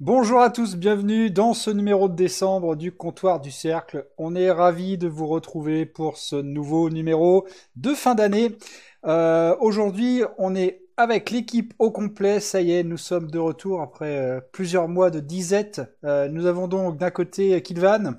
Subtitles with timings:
[0.00, 4.06] Bonjour à tous, bienvenue dans ce numéro de décembre du comptoir du cercle.
[4.16, 7.46] On est ravis de vous retrouver pour ce nouveau numéro
[7.76, 8.56] de fin d'année.
[9.04, 12.40] Euh, Aujourd'hui, on est avec l'équipe au complet.
[12.40, 15.82] Ça y est, nous sommes de retour après euh, plusieurs mois de disette.
[16.04, 18.14] Euh, nous avons donc d'un côté Kilvan,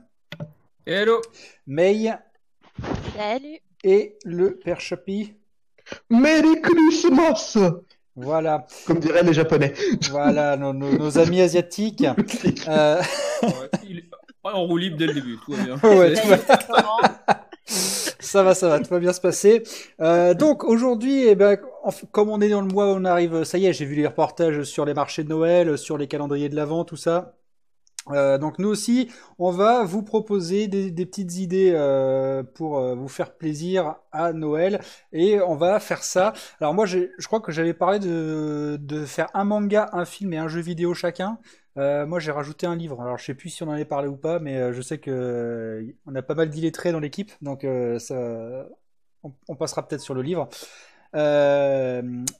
[0.86, 1.20] Hello
[1.66, 2.12] May
[3.18, 3.58] Salut.
[3.84, 5.34] et le Père Chapi.
[6.12, 7.58] Merry Christmas
[8.16, 9.74] Voilà, Comme diraient les Japonais.
[10.12, 12.06] voilà nos, nos- nos amis asiatiques.
[12.68, 13.02] Euh,
[13.44, 14.06] Ouais, il est
[14.44, 15.76] en roue libre dès le début, tout va bien.
[15.90, 16.38] Ouais, tout va-
[17.66, 19.64] Ça va, ça va, tout va bien se passer.
[20.00, 23.44] Euh, donc aujourd'hui, eh ben, en- comme on est dans le mois où on arrive,
[23.44, 26.50] ça y est, j'ai vu les reportages sur les marchés de Noël, sur les calendriers
[26.50, 27.34] de l'Avent, tout ça.
[28.10, 33.08] Euh, donc nous aussi, on va vous proposer des, petites idées euh, pour euh, vous
[33.08, 34.82] faire plaisir à Noël
[35.14, 36.34] et on va faire ça.
[36.60, 40.48] Alors moi, je crois que j'avais parlé de, faire un manga, un film et un
[40.48, 41.40] jeu vidéo chacun.
[41.76, 43.02] Moi, j'ai rajouté un livre.
[43.02, 45.86] Alors, je sais plus si on en avait parlé ou pas, mais je sais que
[46.06, 47.66] on a pas mal d'illettrés dans l'équipe, donc
[49.24, 50.50] on, passera peut-être sur le livre.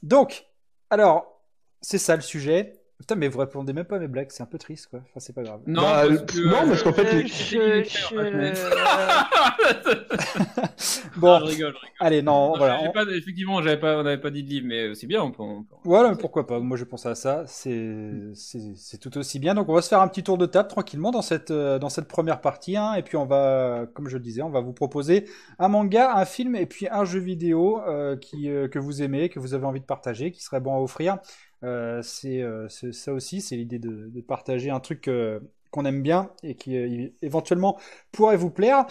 [0.02, 0.46] Donc,
[0.90, 1.40] alors,
[1.80, 2.81] c'est ça le sujet.
[3.02, 5.00] Putain, mais vous répondez même pas à mes blagues, c'est un peu triste, quoi.
[5.00, 5.58] Enfin, c'est pas grave.
[5.66, 8.62] Non, Bah, parce que, non, parce qu'en fait, je, je-
[11.18, 11.74] Bon, je rigole, je rigole.
[11.98, 12.76] allez, non, Non, voilà.
[12.76, 15.20] j'avais on- pas, effectivement, j'avais pas, on n'avait pas dit de livre, mais c'est bien,
[15.20, 15.42] on peut.
[15.42, 16.60] on peut- Voilà, mais pourquoi pas.
[16.60, 17.42] Moi, je pense à ça.
[17.46, 17.92] C'est,
[18.34, 19.54] c'est, c'est tout aussi bien.
[19.54, 21.88] Donc, on va se faire un petit tour de table tranquillement dans cette, euh, dans
[21.88, 22.76] cette première partie.
[22.76, 22.94] hein.
[22.94, 25.26] et puis, on va, comme je le disais, on va vous proposer
[25.58, 29.28] un manga, un film et puis un jeu vidéo euh, qui, euh, que vous aimez,
[29.28, 31.18] que vous avez envie de partager, qui serait bon à offrir.
[31.64, 35.38] Euh, c'est, euh, c'est ça aussi, c'est l'idée de, de partager un truc euh,
[35.70, 37.78] qu'on aime bien et qui euh, éventuellement
[38.10, 38.84] pourrait vous plaire.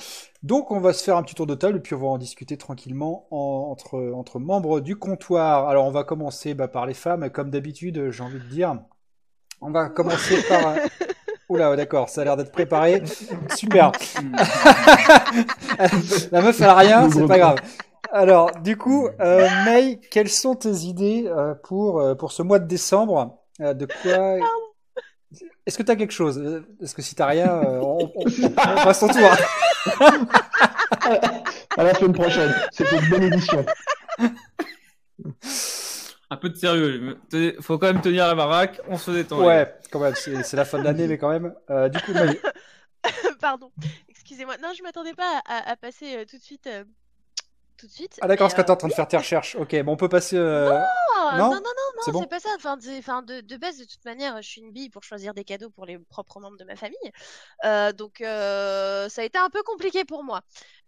[0.44, 2.17] Donc on va se faire un petit tour de table et puis on va en
[2.17, 5.67] discuter tranquillement en- entre, entre membres du comptoir.
[5.67, 8.80] Alors on va commencer bah, par les femmes, comme d'habitude, j'ai envie de dire.
[9.59, 10.75] On va commencer par...
[11.49, 13.03] Oula, d'accord, ça a l'air d'être préparé.
[13.55, 13.92] Super.
[16.31, 17.58] La meuf, elle a rien, c'est pas grave.
[18.12, 22.60] Alors, du coup, euh, May, quelles sont tes idées euh, pour, euh, pour ce mois
[22.60, 23.39] de décembre?
[23.61, 24.38] Euh, De quoi
[25.66, 26.64] Est-ce que tu as quelque chose?
[26.80, 29.30] Parce que si t'as rien, euh, on, on- on passe ton tour?
[31.77, 32.54] à la semaine prochaine.
[32.71, 33.66] C'était une bonne édition.
[36.30, 37.17] Un peu de sérieux.
[37.61, 39.45] Faut quand même tenir la baraque, on se détend.
[39.45, 41.54] Ouais, quand même, c'est la fin de l'année, mais quand même.
[41.70, 42.39] Euh, du coup, May,
[43.42, 43.71] Pardon,
[44.10, 44.55] excusez-moi.
[44.61, 46.70] Non, je m'attendais pas à, passer euh, tout de suite.
[47.83, 48.19] Euh, tout de suite.
[48.21, 49.55] ah d'accord, parce que t'es en euh, train de faire tes recherches.
[49.55, 50.37] Ok, bon, on peut passer.
[50.37, 50.80] euh,
[51.33, 51.61] non, non non,
[52.14, 52.49] non, C'est pas ça.
[52.55, 55.33] Enfin, de, enfin, de, de base, de toute manière, je suis une bille pour choisir
[55.33, 56.97] des cadeaux pour les propres membres de ma famille.
[57.65, 60.41] Euh, donc, euh, ça a été un peu compliqué pour moi.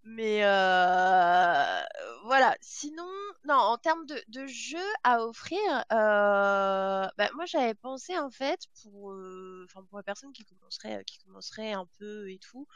[0.06, 1.82] Mais euh,
[2.26, 2.56] voilà.
[2.62, 3.08] Sinon,
[3.46, 5.60] non, en termes de, de jeux à offrir,
[5.94, 11.04] euh, bah, moi, j'avais pensé en fait pour, euh, enfin, pour la personne qui commencerait,
[11.06, 12.68] qui commencerait un peu et tout.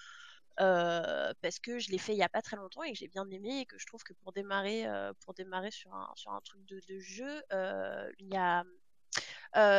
[0.60, 3.08] Euh, parce que je l'ai fait il y a pas très longtemps et que j'ai
[3.08, 6.32] bien aimé et que je trouve que pour démarrer, euh, pour démarrer sur un, sur
[6.32, 8.64] un truc de, de jeu, euh, il y a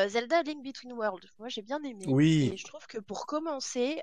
[0.09, 1.29] Zelda Link Between Worlds.
[1.39, 2.05] Moi j'ai bien aimé.
[2.09, 2.51] Oui.
[2.53, 4.01] Et je trouve que pour commencer,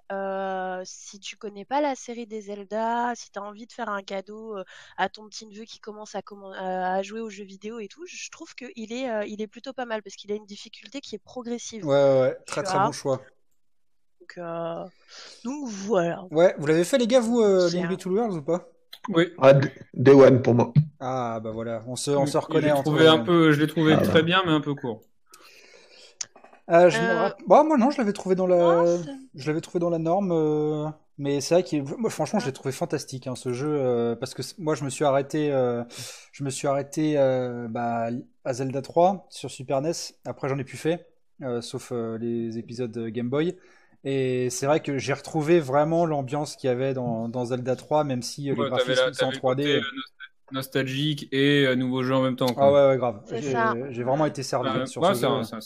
[0.83, 4.03] si tu connais pas la série des Zelda, si tu as envie de faire un
[4.03, 4.57] cadeau
[4.97, 8.53] à ton petit neveu qui commence à, jouer aux jeux vidéo et tout, je trouve
[8.55, 11.85] qu'il est, il est plutôt pas mal parce qu'il a une difficulté qui est progressive.
[11.85, 13.21] Ouais, ouais, ouais, très très bon choix.
[14.25, 14.83] Donc, euh,
[15.43, 16.25] donc voilà.
[16.31, 18.67] Ouais, vous l'avez fait, les gars, vous, euh, un- Between Worlds ou pas?
[19.09, 19.29] Oui.
[19.37, 19.53] Ah,
[19.93, 20.73] Day One pour moi.
[20.99, 23.93] Ah, bah voilà, on se, on se Je reconnaît l'ai un peu, je l'ai trouvé
[23.93, 25.03] Ah, très bien, mais un peu court.
[26.71, 29.47] Euh, je me Euh, Bah, moi non, je l'avais trouvé dans la, Oh, c'est- je
[29.47, 30.87] l'avais trouvé dans la norme, euh,
[31.19, 34.33] mais c'est vrai qu'il, moi franchement, je l'ai trouvé fantastique hein, ce jeu, euh, parce
[34.33, 35.83] que moi je me suis arrêté, euh,
[36.31, 38.07] je me suis arrêté euh, bah,
[38.43, 40.15] à Zelda 3 sur Super NES.
[40.25, 41.05] Après j'en ai plus fait,
[41.43, 43.55] euh, sauf euh, les épisodes Game Boy.
[44.05, 48.03] Et c'est vrai que j'ai retrouvé vraiment l'ambiance qu'il y avait dans, dans Zelda 3,
[48.03, 49.55] même si euh, les Ouais, t'avais graphismes sont en t'avais le 3D.
[49.63, 52.53] côté, euh, nostal- nostalgique et euh, nouveau jeu en même temps.
[52.53, 52.65] quoi.
[52.67, 53.23] Ah ouais, ouais, grave.
[53.91, 55.57] J'ai vraiment été servi Euh, sur ouais, ce jeu.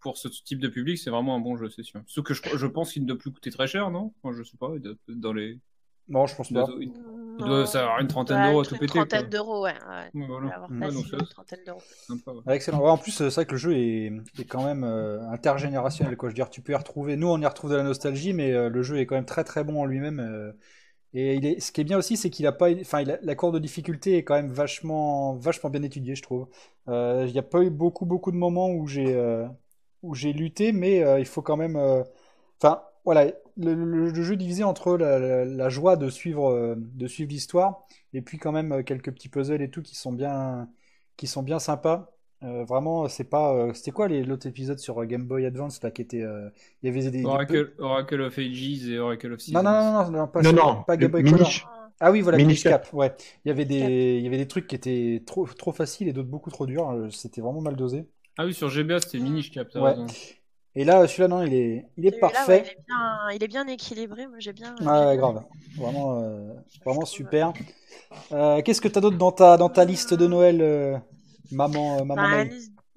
[0.00, 2.00] pour ce type de public, c'est vraiment un bon jeu, c'est sûr.
[2.06, 4.12] Ce que je, je pense qu'il ne doit plus coûter très cher, non?
[4.22, 5.58] Enfin, Je sais pas, il doit- dans les.
[6.08, 6.66] Non, je pense il pas.
[7.38, 7.56] Doit- il- Non.
[7.58, 9.28] doit savoir une trentaine Ouais, d'euros à tout une péter, trentaine quoi.
[9.30, 9.72] d'euros, ouais.
[9.72, 10.10] ouais.
[10.14, 10.48] Ouais, Il voilà.
[10.48, 10.70] va avoir.
[10.70, 11.82] Ouais, donc facilement ça, une trentaine d'euros.
[12.08, 12.42] ouais.
[12.46, 12.80] Ouais, excellent.
[12.80, 16.16] Ouais, en plus, euh, c'est vrai que le jeu est, est quand même euh, intergénérationnel.
[16.16, 16.28] Quoi.
[16.28, 17.16] Je veux dire, tu peux y retrouver.
[17.16, 19.44] Nous, on y retrouve de la nostalgie, mais euh, le jeu est quand même très
[19.44, 20.20] très bon en lui-même.
[20.20, 20.52] euh,
[21.14, 23.18] et il est, ce qui est bien aussi, c'est qu'il a pas, enfin, il a-
[23.22, 26.48] la courbe de difficulté est quand même vachement, vachement bien étudiée, je trouve.
[26.88, 29.46] Euh, Il n'y a pas eu beaucoup beaucoup de moments où j'ai, euh,
[30.02, 32.02] où j'ai lutté, mais euh, il faut quand même, euh,
[32.62, 36.74] enfin, voilà, le, le- le jeu divisé entre la, la- la joie de suivre, euh,
[36.76, 40.12] de suivre l'histoire, et puis quand même euh, quelques petits puzzles et tout qui sont
[40.12, 40.68] bien,
[41.16, 42.12] qui sont bien sympas.
[42.44, 43.52] Euh, vraiment, c'est pas.
[43.54, 46.22] euh, C'était quoi les- l'autre épisode sur Game Boy Advance là qui était.
[46.22, 46.50] euh,
[46.82, 47.22] Il y avait des.
[47.22, 49.62] des peu- Oracle, of Ages et Oracle of Seasons.
[49.62, 51.48] Non, non, non, non, non, pas, Non, sur- non, pas Game Boy Color.
[52.00, 52.86] Ah oui, voilà, Minish Cap.
[52.92, 53.12] Ouais.
[53.44, 56.12] Il y avait des, il y avait des trucs qui étaient trop, trop faciles et
[56.12, 57.08] d'autres beaucoup trop durs.
[57.10, 58.06] C'était vraiment mal dosé.
[58.36, 59.80] Ah oui, sur GBA, c'était Minish Cap, Ouais.
[59.90, 60.06] raison.
[60.78, 62.62] Et là, celui-là, non, il est, il est parfait.
[62.62, 64.26] ouais, il, est bien, il est bien équilibré.
[64.26, 64.74] Moi, j'ai bien.
[64.80, 65.44] Bien grave.
[65.76, 66.52] Vraiment, euh,
[66.84, 67.52] vraiment super.
[68.32, 70.98] Euh, Qu'est-ce que t'as d'autre dans ta, dans ta liste de Noël, euh,
[71.50, 72.44] maman, euh, maman Bah,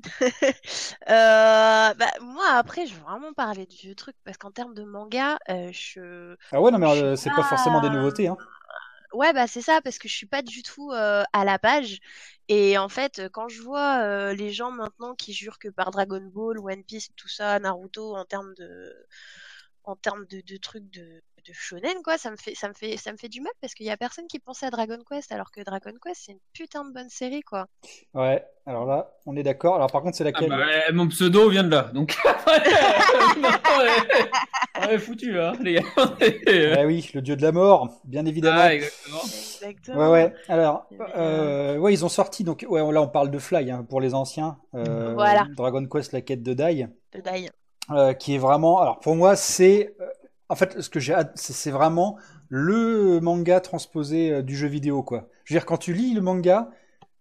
[1.10, 5.38] Euh, bah, moi, après, je veux vraiment parler du truc parce qu'en termes de manga,
[5.50, 6.36] euh, je.
[6.52, 8.38] Ah ouais, non, mais euh, c'est pas forcément des pas- nouveautés, hein.
[9.14, 12.00] Ouais, bah c'est ça, parce que je suis pas du tout euh, à la page.
[12.48, 16.22] Et en fait, quand je vois euh, les gens maintenant qui jurent que par Dragon
[16.22, 18.94] Ball, One Piece, tout ça, Naruto, en termes de,
[19.84, 22.98] en termes de, de trucs de, de shonen, quoi, ça me fait, ça me fait,
[22.98, 25.32] ça me fait du mal parce qu'il y a personne qui pensait à Dragon Quest,
[25.32, 27.68] alors que Dragon Quest, c'est une putain de bonne série, quoi.
[28.14, 29.76] Ouais, alors là, on est d'accord.
[29.76, 30.50] Alors par contre, c'est Ah laquelle?
[30.50, 32.18] bah, mon pseudo vient de là, donc
[34.88, 35.82] on est foutu là, les gars.
[35.96, 36.16] Ah
[36.86, 38.60] oui, le dieu de la mort, bien évidemment.
[38.62, 39.22] Ah, exactement.
[39.24, 39.98] Exactement.
[39.98, 40.34] Ouais, ouais.
[40.48, 42.44] Alors, euh, ouais, ils ont sorti.
[42.44, 44.58] Donc, ouais, là, on parle de Fly hein, pour les anciens.
[44.76, 45.48] Euh, Voilà.
[45.56, 47.50] Dragon Quest, la quête de Dai, Le Dai.
[47.92, 48.80] euh, qui est vraiment.
[48.82, 49.96] Alors, pour moi, c'est.
[50.02, 50.06] euh,
[50.50, 52.18] en fait, ce que j'ai, hâte, c'est vraiment
[52.50, 55.30] le manga transposé euh, du jeu vidéo, quoi.
[55.46, 56.70] Je veux dire, quand tu lis le manga,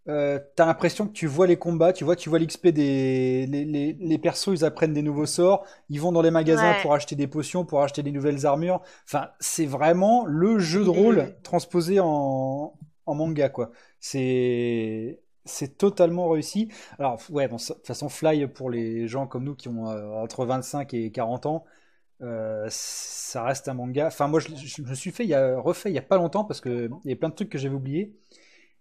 [0.09, 3.65] euh, t'as l'impression que tu vois les combats, tu vois, tu vois l'XP des les,
[3.65, 6.75] les, les persos, ils apprennent des nouveaux sorts, ils vont dans les magasins Ouais.
[6.75, 8.81] pour acheter des potions, pour acheter des nouvelles armures.
[9.07, 12.75] Enfin, c'est vraiment le jeu de rôle transposé en,
[13.07, 13.71] en manga, quoi.
[14.01, 16.69] C'est c'est totalement réussi.
[16.99, 20.07] Alors, ouais, bon, de toute façon, Fly pour les gens comme nous qui ont euh,
[20.23, 21.65] entre 25 et 40 ans,
[22.23, 24.07] euh, ça reste un manga.
[24.09, 26.17] Enfin, moi, je, je me suis fait, il y a, refait il y a pas
[26.17, 28.15] longtemps parce que il y a plein de trucs que j'avais oubliés,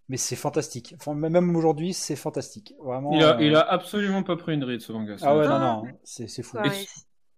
[0.09, 0.94] mais c'est fantastique.
[1.00, 2.73] Enfin, même aujourd'hui, c'est fantastique.
[2.83, 3.11] Vraiment.
[3.13, 5.15] Il a, euh, il a absolument pas pris une ride ce manga.
[5.21, 5.81] Ah ouais, non, Ah.
[5.85, 6.57] non, c'est c'est fou.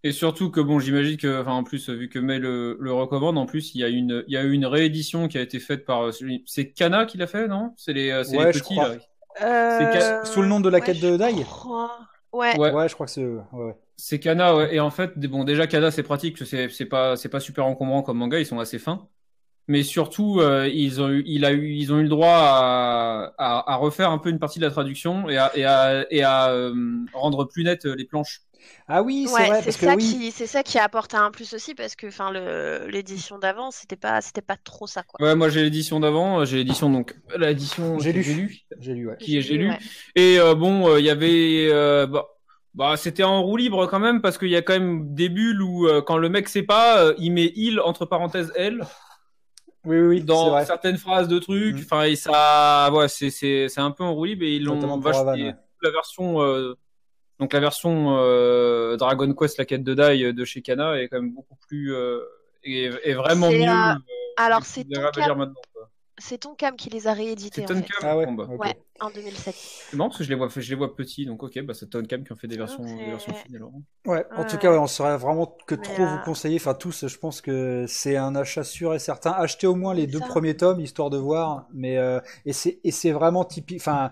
[0.04, 3.38] Et- surtout que bon, j'imagine que, enfin, en plus, vu que May le, le recommande,
[3.38, 5.60] en plus, il y a une, il y a eu une réédition qui a été
[5.60, 6.12] faite par euh,
[6.48, 7.74] c'est Kana qui l'a fait, non?
[7.78, 8.96] C'est les, euh, c'est Ouais, les petits, là.
[9.44, 12.00] Euh, Sous le nom de la ouais, quête je de Dai crois.
[12.34, 12.58] Ouais.
[12.58, 12.72] Ouais.
[12.72, 13.24] Ouais, je crois que c'est.
[13.26, 13.76] Ouais.
[13.98, 14.74] C'est Kana, ouais.
[14.76, 18.02] Et en fait, bon, déjà, Kana, c'est pratique, c'est, c'est pas, c'est pas super encombrant
[18.02, 19.08] comme manga, ils sont assez fins.
[19.68, 23.34] Mais surtout, euh, ils ont eu, il a eu, ils ont eu le droit à,
[23.38, 26.24] à, à refaire un peu une partie de la traduction et à, et à, et
[26.24, 26.74] à euh,
[27.14, 28.42] rendre plus nettes euh, les planches.
[28.88, 30.32] Ah oui, c'est Ouais, vrai, c'est parce que ça oui.
[30.48, 32.32] ça qui a apporté un plus aussi parce que, enfin,
[32.88, 35.20] l'édition d'avant, c'était pas, c'était pas trop ça, quoi.
[35.20, 38.24] Ouais, moi, j'ai l'édition d'avant, j'ai l'édition, donc, l'édition J'ai lu.
[38.80, 39.08] j'ai lu.
[39.08, 39.16] Ouais.
[39.20, 39.70] qui est- j'ai lu.
[39.70, 39.80] ouais.
[40.16, 42.28] Et euh, bon, euh, il y avait, euh, bah,
[42.74, 45.62] bah, c'était en roue libre quand même parce qu'il y a quand même des bulles
[45.62, 48.82] où euh, quand le mec sait pas, euh, il met il entre parenthèses elle
[49.84, 50.66] Oui, oui, dans vrai.
[50.66, 51.76] certaines phrases de trucs.
[51.76, 51.80] Mm.
[51.80, 54.98] Enfin, et ça, ouais, c'est c'est c'est un peu en roue libre et ils l'ont
[55.00, 55.56] vachement ouais.
[55.82, 56.42] la version.
[56.42, 56.74] euh,
[57.40, 61.20] donc la version euh, Dragon Quest, la quête de Dai de chez Kana est quand
[61.20, 62.20] même beaucoup plus euh,
[62.64, 63.64] est, est vraiment mieux.
[63.64, 63.98] euh, euh,
[64.38, 64.86] Alors, c'est
[66.22, 67.90] c'est Tonkam qui les a réédités, C'est en fait.
[67.90, 68.04] Tonkam.
[68.04, 68.66] Ah ouais, Bon, bah, ok.
[68.66, 69.58] Ouais, en 2007.
[69.90, 71.90] C'est marrant parce que je les vois, je les vois petits, donc ok, bah c'est
[71.90, 73.74] Tonkam qui ont fait des versions, c'est- des versions fines alors.
[74.06, 76.56] Ouais, en tout cas, ouais, on saurait vraiment que Mais, trop euh, vous conseiller.
[76.56, 79.32] Enfin, tous, je pense que c'est un achat sûr et certain.
[79.32, 80.24] Achetez au moins les deux ça.
[80.24, 81.68] premiers tomes, histoire de voir.
[81.74, 83.80] Mais euh, et c'est et c'est vraiment typique.
[83.82, 84.12] Enfin,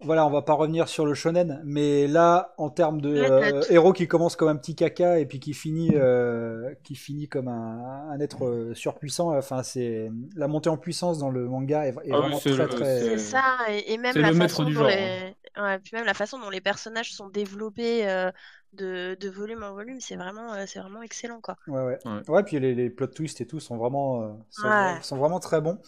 [0.00, 3.92] voilà, on va pas revenir sur le shonen, mais là, en termes de euh, héros
[3.92, 8.10] qui commence comme un petit caca et puis qui finit euh, qui finit comme un,
[8.10, 9.36] un être euh, surpuissant.
[9.36, 12.50] Enfin, c'est la montée en puissance dans le manga est, est Ah oui, vraiment c'est
[12.50, 13.00] très le- très.
[13.00, 15.34] C'est ça, et, et même la façon du dont genre, les...
[15.56, 18.30] ouais, puis même la façon dont les personnages sont développés euh,
[18.72, 21.56] de, de volume en volume, c'est vraiment, euh, c'est vraiment excellent, quoi.
[21.66, 21.98] Ouais, ouais.
[22.04, 22.20] Ouais.
[22.28, 24.98] Ouais, puis les, les plot twists et tout sont vraiment, euh, sont, Ouais.
[25.00, 25.78] sont vraiment très bons.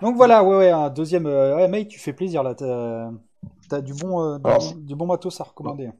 [0.00, 1.26] Donc voilà, ouais, ouais, un deuxième.
[1.26, 2.54] Ouais, May, tu fais plaisir là.
[3.68, 5.90] T'as, du bon, euh, du, Alors, bon- du bon matos à recommander.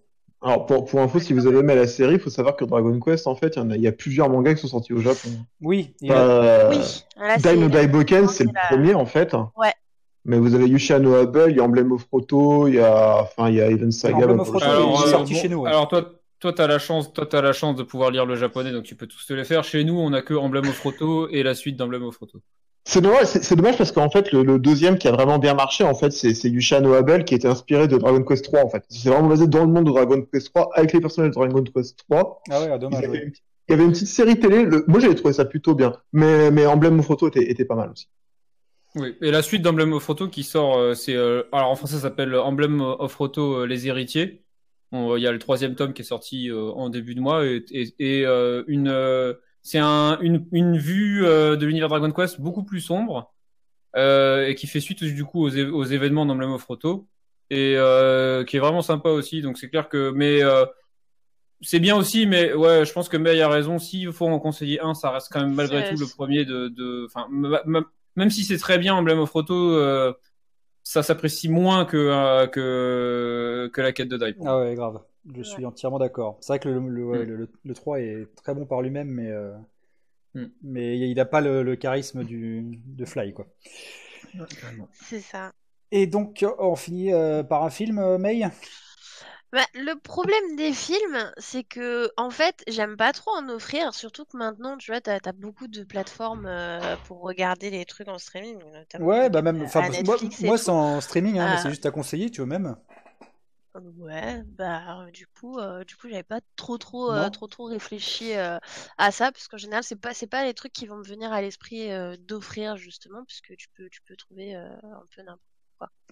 [0.40, 2.98] Alors, pour, pour info, si vous avez aimé la série, il faut savoir que Dragon
[3.00, 5.00] Quest, en fait, il y, a, il y a plusieurs mangas qui sont sortis au
[5.00, 5.30] Japon.
[5.60, 9.04] Oui, il a- Euh, Oui, là, Dai no c'est- Daiboken, c'est le la- premier, en
[9.06, 9.34] fait.
[9.56, 9.72] Ouais.
[10.24, 13.22] Mais vous avez Yusha no Able, il y a Emblem of Roto, il y a,
[13.22, 14.14] enfin, il y a Even Saga.
[14.16, 15.70] Emblem bah, of pour le Roto, coup, il est il- euh, sorti chez nous, ouais.
[15.70, 16.04] Alors toi,
[16.40, 18.94] toi t'as la chance, toi t'as la chance de pouvoir lire le japonais, donc tu
[18.94, 19.64] peux tous te les faire.
[19.64, 22.40] Chez nous, on a que Emblem of Roto et la suite d'Emblem of Roto.
[22.84, 25.84] C'est dommage, c'est dommage parce qu'en fait, le, le deuxième qui a vraiment bien marché,
[25.84, 28.82] en fait, c'est Yusha no Able qui était inspiré de Dragon Quest 3, en fait.
[28.88, 31.62] C'est vraiment basé dans le monde de Dragon Quest 3 avec les personnages de Dragon
[31.64, 32.42] Quest 3.
[32.50, 33.04] Ah ouais, Il y dommage.
[33.04, 33.24] avait ouais.
[33.24, 33.32] une,
[33.68, 34.62] il y avait une petite série télé.
[34.64, 35.96] le- Moi, j'avais trouvé ça plutôt bien.
[36.14, 38.08] Mais, mais Emblem of Roto était, était pas mal aussi.
[38.94, 39.16] Oui.
[39.20, 42.00] Et la suite d'Emblem of Roto qui sort, euh, c'est euh, alors en français ça
[42.00, 44.42] s'appelle Emblem of Roto euh, les héritiers.
[44.92, 47.64] Il y a le troisième tome qui est sorti euh, en début de mois et,
[47.70, 52.40] et, et, euh, une euh, c'est un, une, une vue euh, de l'univers Dragon Quest
[52.40, 53.34] beaucoup plus sombre
[53.96, 57.06] euh, et qui fait suite du coup aux, événements d'Emblem of Roto.
[57.50, 59.42] et euh, qui est vraiment sympa aussi.
[59.42, 60.64] Donc c'est clair que, mais euh,
[61.60, 63.78] c'est bien aussi, mais ouais, je pense que May a raison.
[63.78, 67.08] S'il faut en conseiller un, ça reste quand même malgré tout le premier de, de,
[68.16, 70.12] même si c'est très bien Emblem of Photo, euh,
[70.88, 74.52] ça s'apprécie moins que, euh, que que la quête de moi.
[74.52, 75.00] Ah ouais, grave.
[75.34, 76.38] Je suis entièrement d'accord.
[76.40, 77.28] C'est vrai que le, le, ouais, Mm.
[77.28, 79.52] le, le- le 3 est très bon par lui-même, mais, euh,
[80.34, 80.52] Mm.
[80.62, 83.46] mais il n'a pas le, le charisme du, de Fly, quoi.
[84.92, 85.52] C'est ça.
[85.90, 88.44] Et donc, on finit euh, par un film, May?
[89.52, 94.26] Bah, le problème des films, c'est que, en fait, j'aime pas trop en offrir, surtout
[94.26, 98.18] que maintenant, tu vois, t'as, t'as beaucoup de plateformes euh, pour regarder les trucs en
[98.18, 101.62] streaming, notamment Ouais, bah même, enfin, à moi, moi c'est en streaming, hein, Ah.
[101.62, 102.76] c'est juste à conseiller, tu vois même.
[103.98, 107.64] Ouais, bah euh, du coup, euh, du coup, j'avais pas trop trop euh, trop trop
[107.64, 108.58] réfléchi euh,
[108.96, 111.32] à ça, parce qu'en général, c'est pas c'est pas les trucs qui vont me venir
[111.32, 115.47] à l'esprit euh, d'offrir justement, puisque tu peux tu peux trouver euh, un peu n'importe.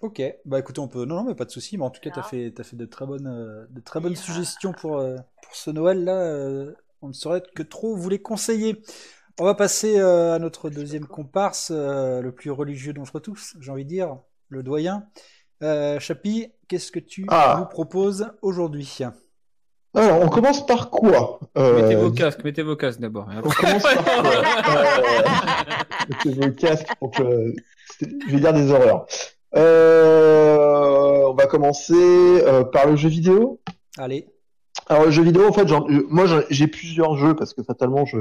[0.01, 1.05] Ok, bah écoutez, on peut.
[1.05, 1.77] Non, non, mais pas de souci.
[1.77, 2.27] Mais en tout cas, t'as Ah.
[2.29, 4.21] fait, t'as fait de très bonnes, euh, de très bonnes ah.
[4.21, 6.13] suggestions pour, euh, pour ce Noël-là.
[6.13, 6.71] euh,
[7.01, 8.81] on ne saurait que trop vous les conseiller.
[9.39, 13.71] On va passer euh, à notre deuxième comparse, euh, le plus religieux d'entre tous, j'ai
[13.71, 14.17] envie de dire,
[14.49, 15.05] le doyen.
[15.63, 17.57] Euh, Chapi, qu'est-ce que tu Ah.
[17.59, 18.99] nous proposes aujourd'hui?
[19.95, 21.39] Alors, on commence par quoi?
[21.57, 23.27] Euh, Mettez vos casques, mettez vos casques d'abord.
[23.43, 24.23] On commence par quoi?
[24.67, 25.23] Euh,
[26.09, 27.53] Mettez vos casques pour que
[27.99, 29.07] je vais dire des horreurs.
[29.57, 33.59] Euh, on va commencer euh, par le jeu vidéo.
[33.97, 34.27] Allez,
[34.87, 38.19] Alors le jeu vidéo, en fait, euh, moi j'ai plusieurs jeux parce que fatalement je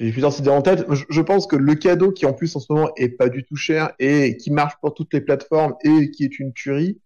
[0.00, 0.84] j'ai plusieurs idées en tête.
[0.90, 3.44] Je, je pense que le cadeau qui en plus en ce moment est pas du
[3.44, 6.98] tout cher et qui marche pour toutes les plateformes et qui est une tuerie,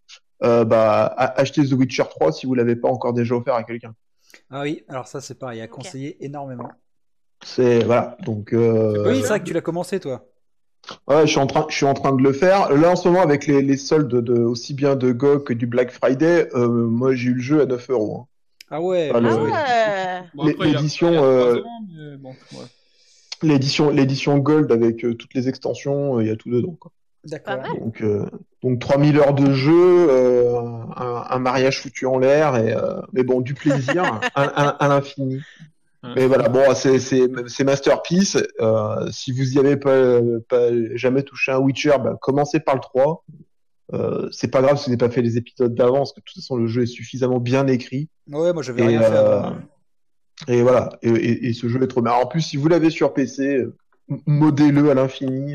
[0.43, 3.95] euh, bah achetez The Witcher 3 si vous l'avez pas encore déjà offert à quelqu'un.
[4.51, 6.71] ah oui, alors ça c'est pareil, à conseiller énormément.
[7.45, 10.25] C'est voilà donc euh, oui, c'est vrai que tu l'as commencé toi.
[11.09, 12.73] Ouais, je suis en train je suis en train de le faire.
[12.73, 15.67] Là en ce moment avec les, les soldes de aussi bien de GOG que du
[15.67, 18.21] Black Friday, euh, moi j'ai eu le jeu à 9 euros.
[18.21, 18.27] hein.
[18.71, 20.67] Ah ouais, Ah, le- ouais.
[20.67, 21.61] l'édition, euh,
[22.19, 22.67] bon, ouais.
[23.43, 26.75] L'édition l'édition Gold avec euh, toutes les extensions, euh, il y a tout dedans.
[26.81, 26.91] Quoi.
[27.25, 27.63] D'accord.
[27.81, 28.27] Donc, euh,
[28.63, 30.59] donc 3000 heures de jeu, euh,
[30.97, 34.89] un, un mariage foutu en l'air, et euh, mais bon, du plaisir à, à- à
[34.89, 35.41] l'infini.
[36.15, 38.37] Mais voilà, bon, c'est c'est c'est masterpiece.
[38.61, 42.81] Euh, si vous y avez pas, pas jamais touché un Witcher, bah, commencez par le
[42.81, 43.25] 3.
[43.95, 46.37] Euh, c'est pas grave si vous n'avez pas fait les épisodes d'avance, que de toute
[46.37, 48.09] façon le jeu est suffisamment bien écrit.
[48.31, 49.15] Ouais, moi je vais Et, rien faire.
[49.15, 49.51] euh.
[50.49, 52.13] Et voilà, et, et- et ce jeu est trop bien.
[52.13, 53.75] En plus, si vous l'avez sur PC, euh,
[54.27, 55.55] modez-le à l'infini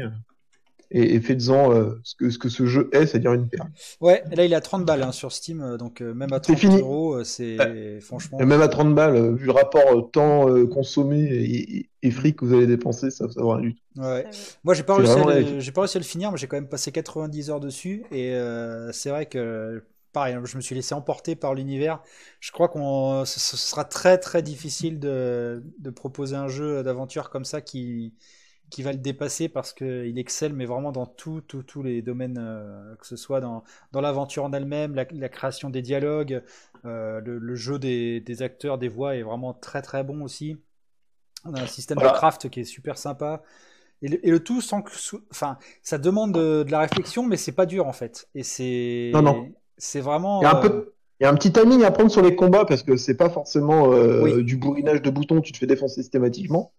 [0.91, 3.69] et, et faites-en euh, ce, que, ce que ce jeu est, c'est-à-dire une perle.
[4.01, 6.37] Ouais, là il est à 30 balles hein, sur Steam, euh, donc euh, même à
[6.37, 6.79] C'est 30 fini.
[6.79, 8.39] euros, c'est franchement.
[8.39, 12.45] Et même à 30 balles, vu le rapport temps consommé et, et- et fric que
[12.45, 14.01] vous allez dépenser, ça ça vaut rien du tout.
[14.01, 14.25] Ouais.
[14.63, 15.71] Moi j'ai pas réussi à le...
[15.71, 18.33] pas réussi à le finir, mais j'ai quand même passé 90 heures dessus et
[18.91, 19.83] c'est vrai que
[20.13, 22.01] pareil, je me suis laissé emporter par l'univers.
[22.39, 27.29] Je crois qu'on ce, ce sera très très difficile de, de proposer un jeu d'aventure
[27.29, 28.13] comme ça qui
[28.71, 32.01] qui va le dépasser parce que il excelle mais vraiment dans tout, tout- tous les
[32.01, 36.43] domaines euh, que ce soit dans dans l'aventure en elle-même, la, la création des dialogues,
[36.85, 40.57] euh, le, le jeu des, des acteurs, des voix est vraiment très très bon aussi.
[41.45, 42.11] On a un système Voilà.
[42.13, 43.43] de craft qui est super sympa.
[44.03, 44.91] Et le, et le tout sans que,
[45.31, 48.29] enfin, ça demande de, de la réflexion, mais c'est pas dur en fait.
[48.35, 49.51] Et c'est, Non, non.
[49.77, 50.41] c'est vraiment.
[50.41, 52.21] Il y a un euh, peu- Il y a un petit timing à prendre sur
[52.21, 54.43] les combats parce que c'est pas forcément euh, Oui.
[54.43, 56.73] du bourrinage de boutons, tu te fais défoncer systématiquement.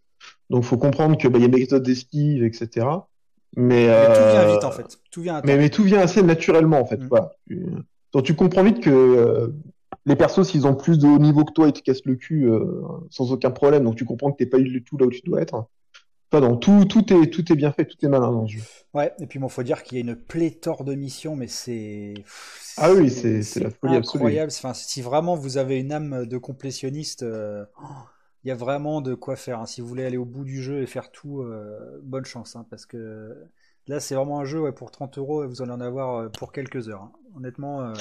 [0.50, 2.86] Donc faut comprendre que bah, il y a des méthodes d'esquive, etc.
[3.56, 4.98] Mais, mais tout vient euh, vite en fait.
[5.10, 6.98] Tout vient à Mais, tout vient assez naturellement en fait.
[6.98, 7.08] Mm.
[7.08, 7.32] Voilà.
[8.12, 9.48] Donc tu comprends vite que euh,
[10.06, 12.48] les persos, s'ils ont plus de haut niveau que toi, ils te cassent le cul
[12.48, 13.84] euh, sans aucun problème.
[13.84, 15.66] Donc tu comprends que t'es pas du tout là où tu dois être.
[16.32, 18.62] Enfin, non, tout, tout, est, tout est bien fait, tout est malin dans ce jeu.
[18.94, 19.12] Ouais.
[19.20, 22.14] Et puis bon, faut dire qu'il y a une pléthore de missions, mais c'est.
[22.78, 24.22] Ah oui, c'est- la folie absolue.
[24.22, 24.50] incroyable.
[24.54, 27.86] Enfin, si vraiment vous avez une âme de complétionniste, euh, oh,
[28.44, 29.60] il y a vraiment de quoi faire.
[29.60, 29.66] hein.
[29.66, 32.66] Si vous voulez aller au bout du jeu et faire tout, euh, bonne chance, hein,
[32.70, 33.36] parce que
[33.86, 36.28] là, c'est vraiment un jeu ouais, pour 30 euros et vous allez en avoir euh,
[36.28, 37.02] pour quelques heures.
[37.02, 37.12] hein.
[37.36, 37.82] Honnêtement.
[37.82, 37.92] euh,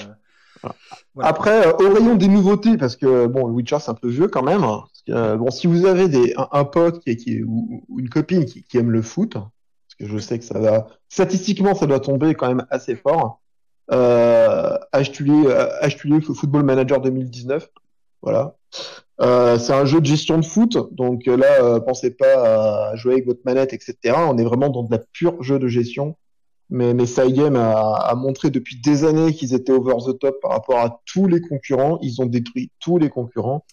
[1.16, 1.30] Voilà.
[1.30, 4.28] Après, euh, au rayon des nouveautés, parce que bon, le Witcher c'est un peu vieux
[4.28, 4.64] quand même.
[4.64, 7.44] hein, parce que, euh, bon, si vous avez des, un, un pote qui, est- qui
[7.44, 10.60] ou, ou une copine qui, qui aime le foot, parce que je sais que ça
[10.60, 13.42] va statistiquement ça doit tomber quand même assez fort.
[13.92, 17.70] Euh, achetez-lui Football Manager 2019.
[18.22, 18.56] Voilà.
[19.22, 22.96] Euh, c'est un jeu de gestion de foot, donc euh, là, euh, pensez pas à
[22.96, 23.96] jouer avec votre manette, etc.
[24.16, 26.16] On est vraiment dans de la pure jeu de gestion.
[26.72, 30.52] Mais, mais Cygame a, a montré depuis des années qu'ils étaient over the top par
[30.52, 32.00] rapport à tous les concurrents.
[32.02, 33.66] Ils ont détruit tous les concurrents.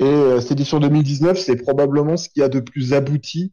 [0.00, 3.52] Et euh, cette édition 2019, c'est probablement ce qu'il y a de plus abouti,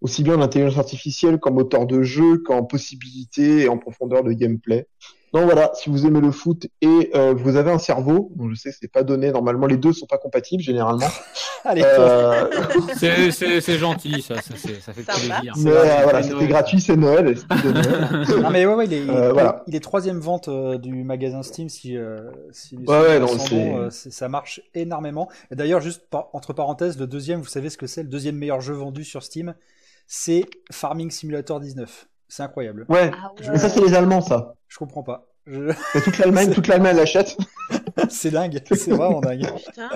[0.00, 4.32] aussi bien en intelligence artificielle qu'en moteur de jeu, qu'en possibilité et en profondeur de
[4.32, 4.86] gameplay.
[5.32, 8.56] Non, voilà, si vous aimez le foot et euh, vous avez un cerveau, bon, je
[8.56, 11.06] sais que c'est pas donné, normalement les deux sont pas compatibles généralement.
[11.64, 12.48] Allez, Euh,
[12.96, 15.36] C'est- C'est c'est gentil, ça, ça, ça fait Sympa.
[15.36, 15.54] plaisir.
[15.58, 17.36] mais euh, voilà, c'était gratuit, c'est Noël.
[17.64, 18.42] Noël.
[18.42, 19.62] Non mais ouais, ouais, il est, il, Euh, voilà.
[19.68, 23.90] il est troisième vente euh, du magasin Steam si, euh, si les Ouais, non, euh,
[23.90, 25.28] c'est- ça marche énormément.
[25.52, 28.36] Et d'ailleurs, juste par- entre parenthèses, le deuxième, vous savez ce que c'est, le deuxième
[28.36, 29.54] meilleur jeu vendu sur Steam,
[30.08, 32.08] c'est Farming Simulator 19.
[32.30, 32.86] C'est incroyable.
[32.88, 34.54] Ouais, Ah mais ça c'est les Allemands, ça.
[34.68, 35.26] Je comprends pas.
[35.46, 35.72] Je-
[36.04, 37.36] toute l'Allemagne, toute l'Allemagne l'achète.
[38.08, 39.46] c'est dingue, c'est vraiment dingue.
[39.66, 39.88] Putain.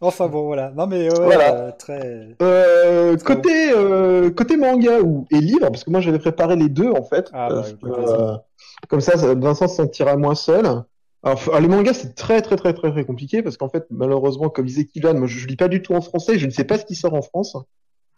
[0.00, 0.72] Enfin bon, voilà.
[0.72, 1.54] Non mais ouais, Voilà.
[1.54, 2.36] euh, très.
[2.42, 6.90] Euh, côté euh, côté manga ou et livre, parce que moi j'avais préparé les deux
[6.90, 7.30] en fait.
[7.32, 8.36] Ah, bah, que, euh,
[8.88, 10.66] comme ça, Vincent se sentira moins seul.
[11.24, 14.48] Alors, alors, les mangas c'est très très très très très compliqué parce qu'en fait malheureusement
[14.48, 16.64] comme disait Kylian, moi je, je lis pas du tout en français, je ne sais
[16.64, 17.56] pas ce qui sort en France.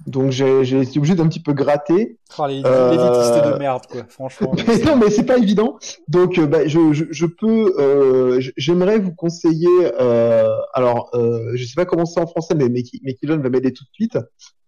[0.06, 2.18] Donc j'ai j'ai été obligé d'un petit peu gratter.
[2.38, 4.02] Oh, les, Euh, de merde, quoi.
[4.08, 4.52] Franchement.
[4.68, 5.78] Mais non, mais c'est pas évident.
[6.08, 9.68] Donc, euh, bah, je, je, je peux, euh, j'aimerais vous conseiller.
[10.00, 13.38] Euh, alors, euh, je sais pas comment c'est en français, mais mais, qui- mais Kylian
[13.38, 14.18] va m'aider tout de suite.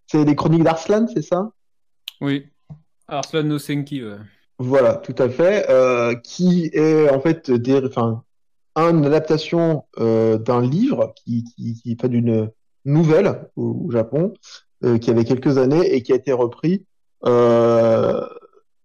[0.06, 1.50] C'est les Chroniques d'Arslan, c'est ça?
[2.20, 2.46] Oui.
[3.08, 4.16] Arslan no Senki, ouais.
[4.58, 5.66] Voilà, tout à fait.
[5.68, 8.22] Euh, qui est en fait des, enfin,
[8.76, 12.50] une adaptation euh, d'un livre qui, qui, qui est pas d'une
[12.84, 14.32] nouvelle au, au Japon,
[15.00, 16.84] qui avait quelques années et qui a été repris.
[17.24, 18.20] Euh,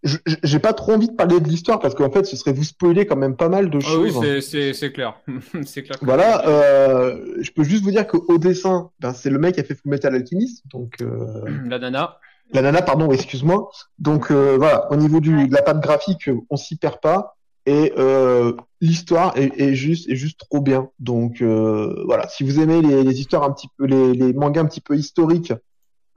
[0.03, 2.53] je- je- j'ai pas trop envie de parler de l'histoire parce qu'en fait, ce serait
[2.53, 4.19] vous spoiler quand même pas mal de Ah oui, choses.
[4.23, 5.19] c'est- c'est c'est clair.
[5.65, 5.97] c'est clair.
[6.01, 9.63] Voilà, euh, je peux juste vous dire qu'au dessin, ben, c'est le mec qui a
[9.63, 12.17] fait Fullmetal Alchemist, donc euh, La nana.
[12.53, 13.69] la nana, pardon, excuse-moi.
[13.99, 17.35] Donc euh, voilà, au niveau du, de la patte graphique, euh, on s'y perd pas.
[17.67, 20.89] Et euh, l'histoire est, est juste, est juste trop bien.
[20.97, 24.61] Donc euh, voilà, si vous aimez les, les histoires un petit peu, les, les mangas
[24.61, 25.53] un petit peu historiques,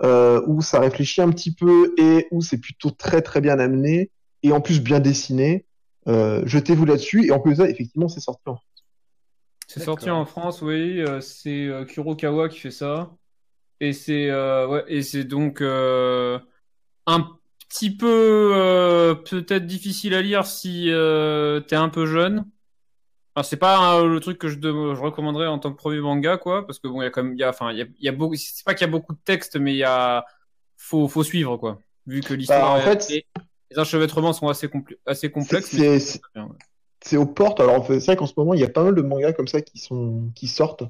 [0.04, 4.10] euh, où ça réfléchit un petit peu et où c'est plutôt très très bien amené
[4.42, 5.64] et en plus bien dessiné,
[6.06, 7.26] euh, jetez-vous là-dessus.
[7.26, 8.58] Et en plus de ça, effectivement, c'est sorti en
[9.66, 9.94] C'est D'accord.
[9.94, 11.00] sorti en France, oui.
[11.00, 13.10] euh, c'est euh, Kurokawa qui fait ça.
[13.80, 16.38] Et c'est euh, ouais, et c'est donc euh,
[17.06, 17.26] un
[17.68, 22.44] petit peu euh, peut-être difficile à lire si euh, t'es un peu jeune.
[23.36, 26.00] Enfin, c'est pas euh, le truc que je, de- je recommanderais en tant que premier
[26.00, 27.78] manga, quoi, parce que bon, il y a quand même, il y a, enfin, il
[27.78, 28.36] y a, il y a beaucoup.
[28.36, 30.24] C'est pas qu'il y a beaucoup de textes, mais il y a,
[30.76, 31.78] faut, faut suivre, quoi.
[32.06, 33.26] Vu que l'histoire, Bah, en est- fait, et
[33.72, 35.70] les enchevêtrements sont assez, compl- assez complexes.
[35.70, 36.50] C'est- mais c'est- bien, ouais.
[37.04, 37.58] c'est aux portes.
[37.60, 39.60] Alors, c'est vrai qu'en ce moment, il y a pas mal de mangas comme ça
[39.62, 40.84] qui sont, qui sortent.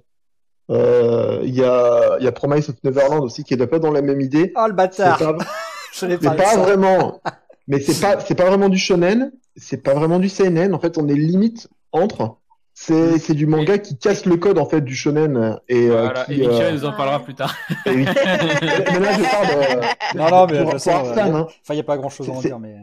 [0.71, 3.91] Euh, Il y a, il y a Promise of Neverland aussi qui est peu dans
[3.91, 4.53] la même idée.
[4.57, 5.45] Oh le C'est bâtard pas,
[5.93, 6.59] c'est pas ça.
[6.59, 7.21] vraiment,
[7.69, 9.33] mais c'est pas, c'est pas vraiment du shonen.
[9.57, 10.75] C'est pas vraiment du seinen.
[10.75, 12.37] En fait, on est limite entre.
[12.77, 16.25] C'est, c'est du manga qui casse le code en fait du shonen et euh, Voilà,
[16.25, 17.55] qui, et euh, nous en parlera plus tard.
[17.87, 18.05] et oui.
[18.05, 21.47] mais là, je parle de, Non, non, mais de pour, toute façon, euh, hein.
[21.47, 22.77] Enfin, il n'y a pas grand chose à en dire, mais.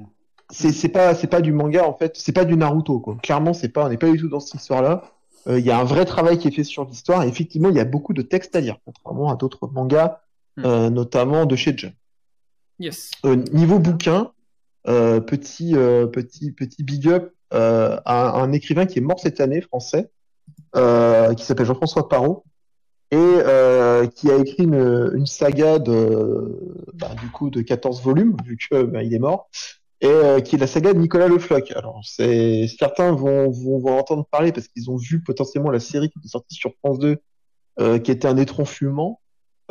[0.50, 3.18] c'est c'est pas c'est pas du manga en fait, c'est pas du Naruto quoi.
[3.22, 5.04] Clairement, c'est pas on n'est pas du tout dans cette histoire-là.
[5.48, 7.76] Euh, Il y a un vrai travail qui est fait sur l'histoire et effectivement, il
[7.76, 10.22] y a beaucoup de textes à lire contrairement à d'autres mangas
[10.58, 10.66] Hmm.
[10.66, 11.94] euh, notamment de chez Jump.
[12.80, 13.12] Yes.
[13.26, 14.32] Euh, niveau bouquin,
[14.88, 19.62] euh, petit euh, petit petit big up euh, un écrivain qui est mort cette année
[19.62, 20.10] français
[20.76, 22.44] euh, qui s'appelle Jean-François Parot
[23.12, 28.38] et euh, qui a écrit une, une saga de bah, du coup de 14 volumes
[28.46, 29.50] vu que bah, il est mort
[30.00, 31.72] et euh, qui est la saga de Nicolas Le Floch.
[31.76, 36.10] Alors c'est certains vont, vont vont entendre parler parce qu'ils ont vu potentiellement la série
[36.10, 37.18] qui est sortie sur France 2
[37.80, 39.22] euh, qui était un étron fumant.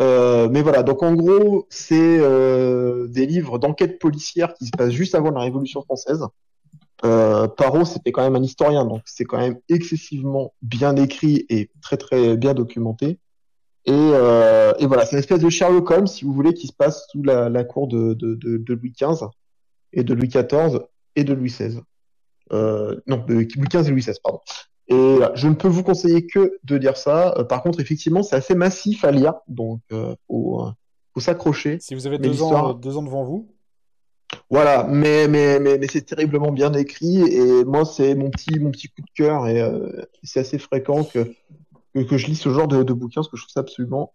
[0.01, 4.93] Euh, mais voilà, donc en gros, c'est euh, des livres d'enquête policière qui se passent
[4.93, 6.25] juste avant la Révolution française.
[7.05, 11.71] Euh, Parot, c'était quand même un historien, donc c'est quand même excessivement bien écrit et
[11.81, 13.19] très très bien documenté.
[13.87, 16.73] Et, euh, et voilà, c'est une espèce de Sherlock Holmes, si vous voulez, qui se
[16.73, 19.27] passe sous la, la cour de, de, de, de Louis XV
[19.93, 20.81] et de Louis XIV
[21.17, 21.81] et de Louis XVI.
[22.53, 24.41] Euh, non, de Louis XV et Louis XVI, pardon.
[24.89, 27.33] Et voilà, je ne peux vous conseiller que de lire ça.
[27.39, 30.71] Euh, par contre, effectivement, c'est assez massif à lire, donc euh, faut, euh,
[31.15, 31.79] faut s'accrocher.
[31.81, 33.55] Si vous avez deux ans, deux ans devant vous,
[34.51, 38.71] Voilà, mais mais mais, mais c'est terriblement bien écrit et moi c'est mon petit mon
[38.73, 39.89] petit coup de cœur et euh,
[40.25, 41.33] c'est assez fréquent que,
[41.95, 44.15] que je lis ce genre de, de bouquins parce que je trouve ça absolument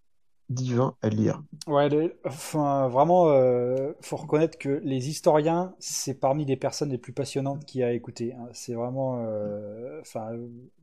[0.49, 1.43] divin à lire.
[1.67, 7.13] ouais, enfin, vraiment, euh, faut reconnaître que les historiens, c'est parmi les personnes les plus
[7.13, 8.33] passionnantes qu'il y a à écouter.
[8.33, 8.47] hein.
[8.53, 10.31] C'est vraiment, euh, enfin,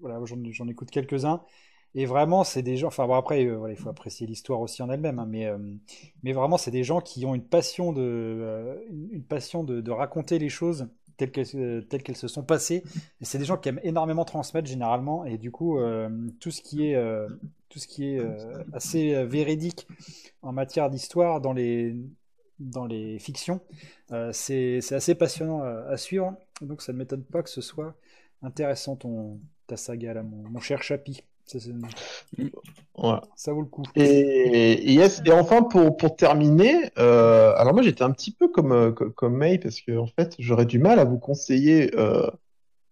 [0.00, 1.42] voilà, j'en écoute quelques-uns.
[1.94, 2.88] Et vraiment, c'est des gens.
[2.88, 5.58] Enfin, bon, après, euh, voilà, il faut apprécier l'histoire aussi en elle-même, hein, mais, euh,
[6.22, 10.38] mais vraiment, c'est des gens qui ont une passion de, euh, une passion de, raconter
[10.38, 12.82] les choses telles qu'elles, telles qu'elles se sont passées.
[13.20, 15.24] Et c'est des gens qui aiment énormément transmettre généralement.
[15.26, 15.78] Et du coup,
[16.40, 17.28] tout ce qui est,
[17.68, 18.20] tout ce qui est
[18.72, 19.86] assez véridique
[20.40, 21.94] en matière d'histoire dans les,
[22.58, 23.60] dans les fictions,
[24.32, 26.34] c'est, c'est assez passionnant à, à suivre.
[26.62, 27.94] Donc, ça ne m'étonne pas que ce soit
[28.40, 31.22] intéressant ton ta saga là, mon, mon cher Chapi.
[31.46, 31.72] Ça, c'est-
[32.96, 33.22] Voilà.
[33.36, 33.82] ça vaut le coup.
[33.96, 38.48] Et, et yes, et enfin pour, pour terminer, euh, alors moi j'étais un petit peu
[38.48, 41.90] comme, euh, co- comme May parce que en fait j'aurais du mal à vous conseiller
[41.98, 42.30] euh,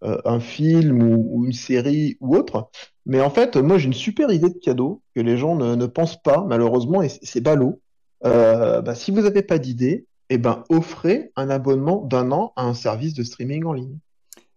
[0.03, 2.71] un film ou, ou une série ou autre,
[3.07, 5.87] mais en fait moi j'ai une super idée de cadeau que les gens ne, ne
[5.87, 7.81] pensent pas malheureusement et c'est c'est ballot.
[8.25, 12.65] Euh, bah, si vous n'avez pas d'idée, eh ben offrez un abonnement d'un an à
[12.65, 13.99] un service de streaming en ligne.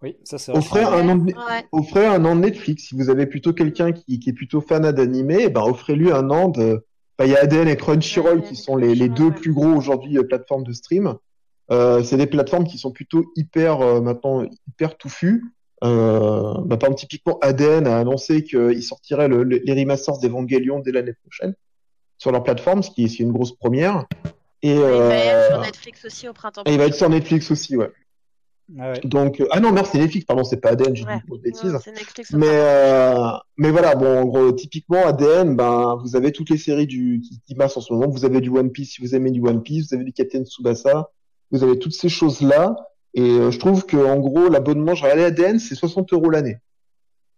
[0.04, 1.34] Oui, ça c'est Offrez an Ouais.
[1.72, 2.84] offrez un an de Netflix.
[2.90, 6.30] Si vous avez plutôt quelqu'un qui, qui est plutôt fan d'animé, eh ben offrez-lui un
[6.30, 6.86] an de.
[7.24, 10.24] Il y a ADN et Crunchyroll qui sont les, les deux plus gros aujourd'hui euh,
[10.24, 11.16] plateformes de stream.
[11.72, 15.44] Euh, c'est des plateformes qui sont plutôt hyper euh, maintenant hyper touffues.
[15.86, 20.80] Euh, bah, par exemple, typiquement ADN a annoncé qu'il sortirait le- le- les remasters d'Evangelion
[20.80, 21.54] dès l'année prochaine
[22.18, 24.06] sur leur plateforme, ce qui est, une grosse première.
[24.62, 26.64] Et, Il va être sur Netflix aussi au printemps.
[26.66, 27.92] et il va être sur Netflix aussi, ouais.
[28.80, 29.02] Ah ouais.
[29.04, 31.16] Donc, euh, ah non, merde, c'est Netflix, pardon, c'est pas ADN, j'ai dit Ouais.
[31.16, 31.74] une grosse bêtise.
[31.74, 31.80] Non,
[32.40, 36.88] Mais, euh, mais voilà, bon, en gros, typiquement, ADN, ben, vous avez toutes les séries
[36.88, 38.08] du, qui, qui passent en ce moment.
[38.10, 40.44] Vous avez du One Piece si vous aimez du One Piece, vous avez du Captain
[40.46, 41.12] Tsubasa,
[41.52, 42.76] vous avez toutes ces choses-là.
[43.14, 46.58] Et euh, je trouve que, en gros, l'abonnement, j'ai regardé ADN, c'est 60 euros l'année.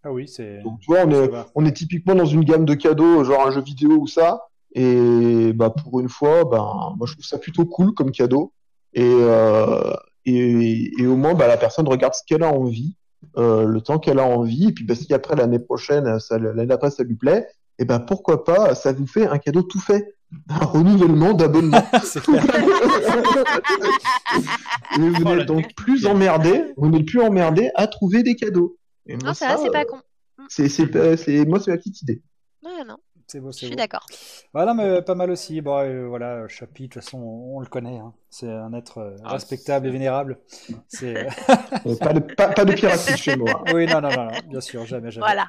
[0.03, 0.61] Ah oui, c'est.
[0.61, 3.51] Donc, tu vois, on est, on est typiquement dans une gamme de cadeaux, genre un
[3.51, 4.43] jeu vidéo ou ça.
[4.73, 8.53] Et bah, pour une fois, ben, moi, je trouve ça plutôt cool comme cadeau.
[8.93, 9.91] Et, euh,
[10.25, 12.95] et, et au moins, bah, la personne regarde ce qu'elle a envie,
[13.37, 14.69] euh, le temps qu'elle a envie.
[14.69, 17.99] Et puis, bah, si après l'année prochaine, ça, l'année d'après, ça lui plaît, et ben
[17.99, 20.15] pourquoi pas, ça vous fait un cadeau tout fait.
[20.49, 21.83] Un renouvellement d'abonnement.
[24.97, 28.77] vous Oh, n'êtes donc plus emmerdé, vous n'êtes plus emmerdé à trouver des cadeaux.
[29.07, 29.97] Et moi, Non, ça va, c'est euh, pas con.
[30.49, 32.21] c'est, c'est, euh, c'est, moi, c'est ma petite idée.
[32.63, 32.95] Ouais, non,
[33.27, 33.75] C'est beau, je c'est suis beau.
[33.75, 34.05] d'accord.
[34.53, 35.61] Voilà, mais pas mal aussi.
[35.61, 37.97] Bon, euh, voilà, Chapi, de toute façon, on, on le connaît.
[37.97, 38.13] hein.
[38.29, 40.37] C'est un être euh, Ah, respectable et vénérable.
[40.87, 41.15] C'est.
[41.85, 43.63] euh, pas, de, pas, pas de piraterie chez moi.
[43.73, 45.25] oui, non, non, non, non, bien sûr, jamais, jamais.
[45.25, 45.47] Voilà.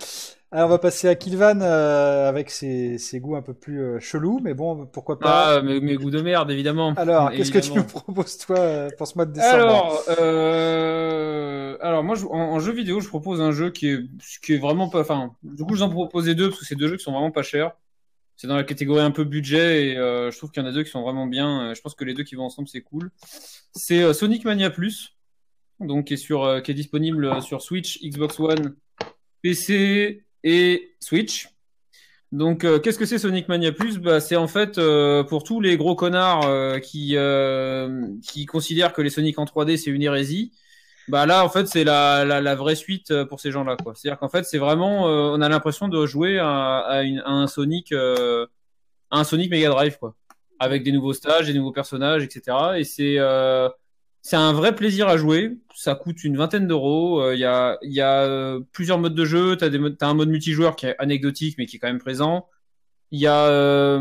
[0.53, 4.01] Alors, on va passer à Kilvan euh, avec ses, ses goûts un peu plus euh,
[4.01, 5.57] chelous, mais bon, pourquoi pas.
[5.57, 6.95] Ah, mes, mes goûts de merde, évidemment.
[6.97, 9.55] Alors, qu'est-ce que tu nous proposes, toi, pour ce mois de décembre?
[9.55, 11.56] Alors, euh,
[11.87, 15.01] alors moi, je- en, en jeu vidéo, je propose un jeu qui est, vraiment pas.
[15.01, 17.43] Enfin, du coup, j'en proposais deux parce que c'est deux jeux qui sont vraiment pas
[17.43, 17.73] chers.
[18.37, 20.73] C'est dans la catégorie un peu budget et euh, je trouve qu'il y en a
[20.73, 21.73] deux qui sont vraiment bien.
[21.75, 23.11] Je pense que les deux qui vont ensemble, c'est cool.
[23.75, 25.17] C'est euh, Sonic Mania Plus,
[25.81, 28.77] donc qui est sur, euh, est disponible sur Switch, Xbox One,
[29.43, 31.49] PC et Switch.
[32.33, 33.99] Donc, qu'est-ce que c'est Sonic Mania Plus?
[33.99, 34.79] Bah, C'est en fait
[35.29, 37.17] pour tous les gros connards qui,
[38.23, 40.53] qui considèrent que les Sonic en 3D c'est une hérésie.
[41.09, 43.77] Bah là, en fait, c'est la, la, la vraie suite euh, pour ces gens-là.
[43.77, 43.95] quoi.
[43.95, 47.31] C'est-à-dire qu'en fait, c'est vraiment, euh, on a l'impression de jouer à, à, une- à
[47.31, 48.47] un Sonic, euh,
[49.11, 50.17] à un Sonic Mega Drive, quoi,
[50.59, 52.57] avec des nouveaux stages, des nouveaux personnages, etc.
[52.79, 53.69] Et c'est euh,
[54.23, 55.57] c'est un vrai plaisir à jouer.
[55.75, 57.23] Ça coûte une vingtaine d'euros.
[57.23, 59.57] Euh, Il y a, il y a euh, plusieurs modes de jeu.
[59.57, 62.49] T'as des un mode multijoueur qui est anecdotique, mais qui est quand même présent.
[63.13, 63.99] Il y a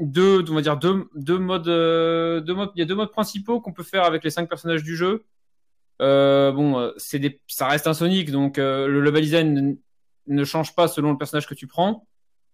[0.00, 2.70] deux, on va dire deux, deux modes, deux modes.
[2.76, 5.24] Il y a deux modes principaux qu'on peut faire avec les cinq personnages du jeu.
[6.02, 9.78] Euh, bon, euh, c'est des, ça reste un Sonic, donc euh, le level design
[10.26, 12.06] ne- change pas selon le personnage que tu prends,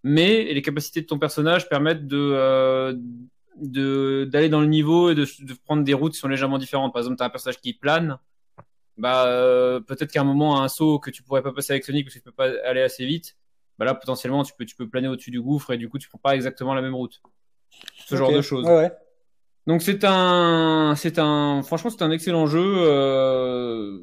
[0.05, 2.94] mais les capacités de ton personnage permettent de euh,
[3.57, 6.92] de d'aller dans le niveau et de, de prendre des routes qui sont légèrement différentes.
[6.92, 8.18] Par exemple, tu as un personnage qui plane,
[8.96, 12.07] bah euh, peut-être qu'à un moment un saut que tu pourrais pas passer avec Sonic
[12.07, 13.37] parce que tu peux pas aller assez vite,
[13.78, 16.09] bah là potentiellement tu peux tu peux planer au-dessus du gouffre et du coup tu
[16.09, 17.20] prends pas exactement la même route.
[18.07, 18.66] Ce genre de choses.
[18.66, 18.92] Ouais, ouais.
[19.66, 22.61] Donc c'est un, c'est un, franchement c'est un excellent jeu.
[22.62, 24.01] euh,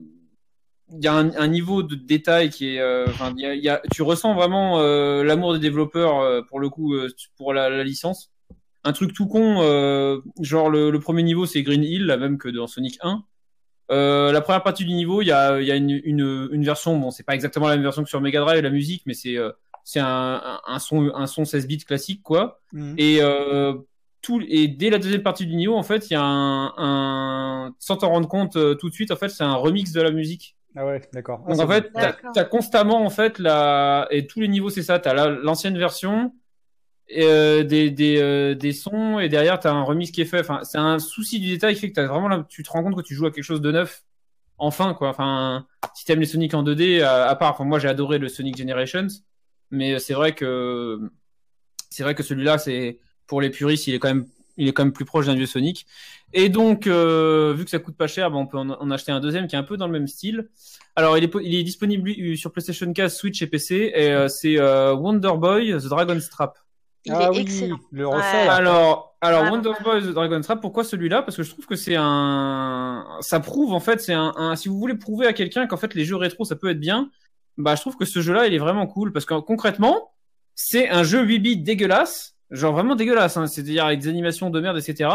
[0.91, 3.06] Il y a un, un niveau de détail qui est, euh,
[3.38, 6.95] y a, y a- tu ressens vraiment euh, l'amour des développeurs euh, pour le coup
[6.95, 8.32] euh, pour la, la licence.
[8.86, 12.38] Un truc tout con, euh, genre le, le premier niveau c'est Green Hill, la même
[12.38, 13.24] que dans Sonic 1.
[13.91, 16.98] Euh, la première partie du niveau, il y a, y a une, une, une version,
[16.98, 19.38] bon c'est pas exactement la même version que sur Mega Drive la musique, mais c'est
[19.38, 19.52] euh,
[19.84, 22.62] c'est un, un, un son un son 16 bits classique quoi.
[22.72, 22.95] Mhm.
[22.98, 23.74] Et euh,
[24.21, 27.75] tout et dès la deuxième partie du niveau, en fait, il y a un, un
[27.79, 30.12] sans t'en rendre compte euh, tout de suite, en fait, c'est un remix de la
[30.12, 30.55] musique.
[30.75, 31.41] Ah ouais, d'accord.
[31.45, 32.32] Ah, Donc c'est en fait, t'as D'accord.
[32.36, 34.99] as constamment en fait la et tous les niveaux c'est ça.
[34.99, 36.34] T'as la- l'ancienne version
[37.08, 40.41] et, euh, des des, euh, des sons et derrière t'as un remix qui est fait.
[40.41, 42.84] Enfin, c'est un souci du détail qui fait que t'as vraiment là, tu te rends
[42.84, 44.03] compte que tu joues à quelque chose de neuf.
[44.60, 45.10] Enfin quoi.
[45.10, 48.29] Enfin, si t'aimes les Sonic en 2D, à, à part, enfin moi j'ai adoré le
[48.29, 49.08] Sonic Generations,
[49.71, 50.99] mais c'est vrai que
[51.89, 52.99] c'est vrai que celui-là c'est
[53.30, 54.26] pour les puristes, il est quand même
[54.58, 55.86] il est quand même plus proche d'un vieux Sonic.
[56.34, 59.13] Et donc, euh, vu que ça coûte pas cher, bah, on peut en, en acheter
[59.13, 60.50] un deuxième qui est un peu dans le même style.
[60.98, 63.94] Alors, il est, il est disponible lui, sur PlayStation 4, Switch et PC.
[63.96, 66.58] Et euh, c'est euh, Wonder Boy, The Dragon's Trap.
[67.06, 67.80] Il ah est oui, excellent.
[67.94, 68.15] le Ouais.
[68.18, 68.46] refait.
[68.48, 68.54] là.
[68.56, 69.72] Alors, alors Ah, Wonder.
[69.82, 71.22] Boy The Dragon Trap, pourquoi celui-là?
[71.22, 74.68] Parce que je trouve que c'est un, ça prouve en fait, c'est un, un- si
[74.68, 77.10] vous voulez prouver à quelqu'un qu'en fait les jeux rétro ça peut être bien,
[77.58, 80.12] bah je trouve que ce jeu-là il est vraiment cool parce que concrètement
[80.56, 84.59] c'est un jeu 8 bits dégueulasse, genre vraiment dégueulasse, hein, c'est-à-dire avec des animations de
[84.59, 85.09] merde etc.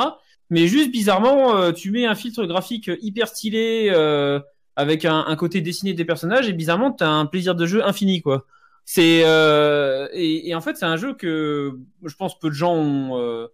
[0.50, 4.40] Mais juste bizarrement euh, tu mets un filtre graphique hyper stylé euh,
[4.76, 8.20] avec un, un côté dessiné des personnages et bizarrement t'as un plaisir de jeu infini
[8.22, 8.46] quoi.
[8.84, 12.74] C'est euh, et, et en fait c'est un jeu que je pense peu de gens
[12.74, 13.18] ont.
[13.18, 13.46] euh,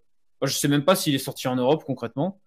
[0.43, 2.41] je sais même pas s'il est sorti en Europe concrètement,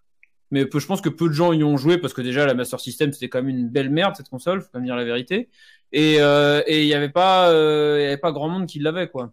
[0.52, 2.54] mais peu- je pense que peu de gens y ont joué parce que déjà la
[2.56, 5.06] Master System c'était quand même une belle merde cette console, faut quand même dire la
[5.06, 5.50] vérité.
[5.94, 8.80] Et euh, et il y avait pas euh, il y avait pas grand monde qui
[8.80, 9.32] l'avait quoi.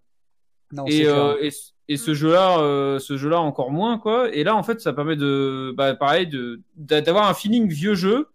[0.73, 1.07] Non, Et,
[1.41, 1.51] et,
[1.91, 4.31] et ce jeu-là, euh, ce jeu-là encore moins quoi.
[4.35, 7.95] Et là en fait ça permet de, bah, pareil, de d'a- d'avoir un feeling vieux
[7.95, 8.29] jeu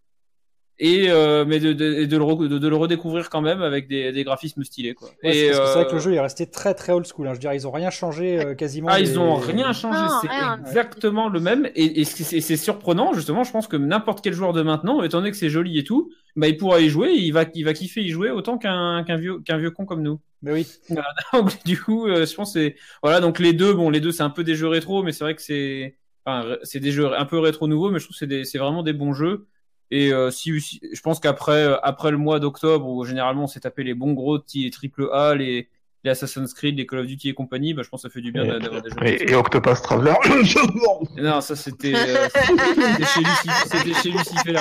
[0.77, 4.11] et euh, mais de, de, de le de, de le redécouvrir quand même avec des,
[4.11, 5.09] des graphismes stylés quoi.
[5.23, 6.91] Ouais, c'est et parce que c'est vrai euh, que le jeu est resté très très
[6.91, 7.27] old school.
[7.27, 7.31] hein.
[7.31, 8.89] Je veux dire, ils ont rien changé euh, quasiment.
[8.91, 10.27] ah, ils ont rien changé, c'est
[10.69, 11.69] exactement le même.
[11.75, 13.43] Et, et c'est c'est surprenant, justement.
[13.43, 16.11] Je pense que n'importe quel joueur de maintenant, étant donné que c'est joli et tout,
[16.35, 19.15] bah, il pourra y jouer, il va, il va kiffer y jouer autant qu'un qu'un
[19.17, 20.19] vieux, qu'un vieux con comme nous.
[20.41, 20.67] Mais oui.
[21.33, 23.21] Donc, du coup, euh, je pense que c'est voilà.
[23.21, 25.35] Donc les deux, bon, les deux, c'est un peu des jeux rétro, mais c'est vrai
[25.35, 28.27] que c'est, enfin, c'est des jeux un peu rétro nouveaux, mais je trouve que c'est
[28.27, 29.47] des- c'est vraiment des bons jeux.
[29.91, 33.47] Et euh, si, si- je pense qu'après, euh, après le mois d'octobre, où généralement on
[33.47, 35.69] s'est tapé les bons gros petits triple A, les,
[36.03, 38.21] les Assassin's Creed, les Call of Duty et compagnie, bah, je pense que ça fait
[38.21, 38.97] du bien d'avoir des jeux.
[39.05, 40.13] Et, et Octopus Traveler.
[41.17, 44.53] Non, ça c'était euh, c'était chez Lucifer, c'était chez Lucifer.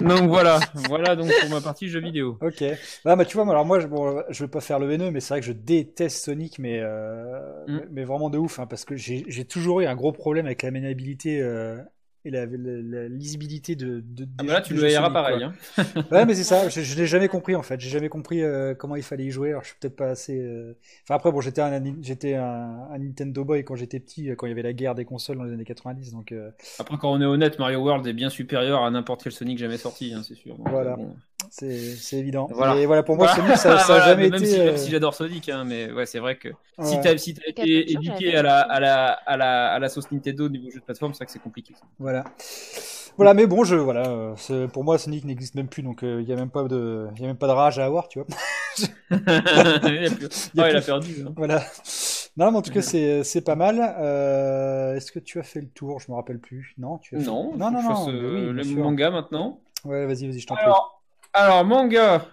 [0.00, 2.36] Donc voilà, voilà donc pour ma partie jeux vidéo.
[2.42, 2.62] Ok.
[3.04, 5.10] Ah, bah tu vois, moi, alors moi, je, bon, je vais pas faire le haineux,
[5.10, 7.78] mais c'est vrai que je déteste Sonic, mais euh, Mm.
[7.92, 10.62] mais- vraiment de ouf, hein, parce que j'ai j'ai toujours eu un gros problème avec
[10.62, 11.78] la maniabilité euh,
[12.24, 14.00] et la, la- la lisibilité de.
[14.06, 15.42] de Ah bah là tu le Sonic, pareil.
[15.42, 15.52] Hein.
[16.10, 16.68] Ouais, mais c'est ça.
[16.68, 17.80] Je, je l'ai jamais compris en fait.
[17.80, 19.50] J'ai jamais compris euh, comment il fallait y jouer.
[19.50, 20.38] Alors je suis peut-être pas assez.
[20.40, 24.34] euh, Enfin après, bon, j'étais un, j'étais un, un Nintendo boy quand j'étais petit, euh,
[24.36, 26.32] quand il y avait la guerre des consoles dans les années 90, donc.
[26.32, 29.58] euh, Après quand on est honnête, Mario World est bien supérieur à n'importe quel Sonic
[29.58, 30.56] jamais sorti, hein, c'est sûr.
[30.56, 30.96] Donc, Voilà.
[30.96, 31.14] bon.
[31.50, 32.48] C'est évident.
[32.52, 32.76] Voilà.
[32.76, 33.42] Et voilà, pour moi, Voilà.
[33.42, 34.50] Sonic, ça, ça a Voilà, jamais mais même été.
[34.52, 36.48] si, même euh, si j'adore Sonic, hein, mais ouais, c'est vrai que
[36.82, 39.88] si ouais, si t'as Quelle été éduqué à la, à, la, à, la, à la
[39.88, 41.74] sauce Nintendo au niveau jeu de plateforme, c'est vrai que c'est compliqué.
[41.98, 42.24] Voilà.
[43.16, 46.28] Voilà, mais bon, je, voilà, euh, pour moi, Sonic n'existe même plus, donc euh, il
[46.28, 48.18] y a même pas de, il y a même pas de rage à avoir, tu
[48.18, 48.26] vois.
[49.10, 49.16] il
[50.06, 50.50] a, plus...
[50.54, 51.24] Il a il a perdu.
[51.26, 51.32] hein.
[51.36, 51.64] Voilà.
[52.36, 53.78] Non, mais en tout cas, c'est, c'est pas mal.
[54.00, 56.00] Euh, est-ce que tu as fait le tour?
[56.00, 56.74] Je me rappelle plus.
[56.78, 57.94] Non, tu as fait- Non, non, faut non, que je non.
[57.94, 58.78] fasse, mais euh, oui, bien le sûr.
[58.78, 59.60] manga maintenant.
[59.84, 60.64] Ouais, vas-y, vas-y, je t'en prie.
[60.64, 61.03] Alors,
[61.34, 62.26] alors manga.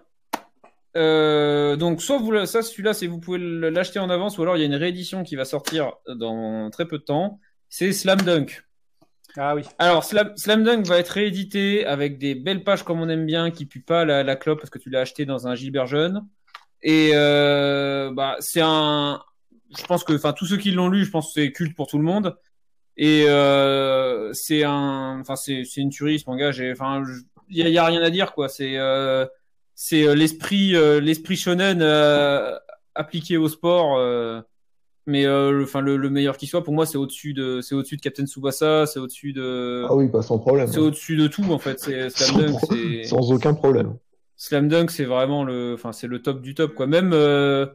[0.98, 4.60] Euh, donc soit vous ça celui-là c'est vous pouvez l'acheter en avance ou alors il
[4.60, 7.40] y a une réédition qui va sortir dans très peu de temps.
[7.70, 8.64] C'est Slam Dunk.
[9.38, 9.64] Ah oui.
[9.80, 13.52] Alors Slam, Slam Dunk va être réédité avec des belles pages comme on aime bien
[13.52, 16.28] qui puent pas la, la clope parce que tu l'as acheté dans un Gilbert jeune.
[16.84, 19.22] Et euh, bah c'est un,
[19.78, 21.88] je pense que enfin tous ceux qui l'ont lu, je pense que c'est culte pour
[21.88, 22.38] tout le monde.
[22.98, 26.52] Et euh, c'est un, enfin c'est une tuerie ce manga.
[26.52, 27.04] J'ai, enfin
[27.52, 28.50] il y a, y a rien à dire quoi.
[28.50, 29.26] C'est euh,
[29.76, 32.58] c'est euh, l'esprit euh, l'esprit shonen euh,
[32.96, 33.98] appliqué au sport.
[33.98, 34.42] euh,
[35.08, 37.74] mais euh, le, enfin le, le meilleur qui soit pour moi c'est au-dessus de c'est
[37.76, 40.68] au-dessus de Captain Tsubasa, c'est au-dessus de Ah oui, pas sans problème.
[40.68, 41.80] c'est au-dessus de tout en fait.
[41.80, 43.98] C'est Slam Dunk, c'est Sans aucun problème.
[44.38, 46.86] Slam Dunk, c'est vraiment le, enfin c'est le top du top quoi.
[46.88, 47.66] Même euh,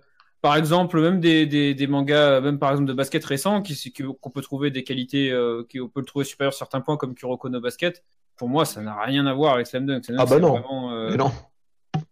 [0.41, 4.05] par exemple, même des, des, des mangas, même par exemple de basket récents, qui qui-
[4.21, 7.15] qu'on peut trouver des qualités, euh, qu'on peut le trouver supérieur sur certains points comme
[7.17, 8.05] Kuroko no Basket.
[8.37, 10.05] Pour moi, ça n'a rien à voir avec Slam Dunk.
[10.05, 10.53] Slam Dunk, Ah bah non.
[10.59, 11.33] vraiment, euh, non.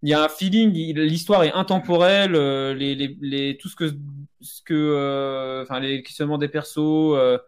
[0.02, 3.90] il y a un feeling, l'histoire est intemporelle, euh, les, les, les, tout ce que,
[4.40, 7.38] ce que, euh, enfin, les questionnements des persos, euh,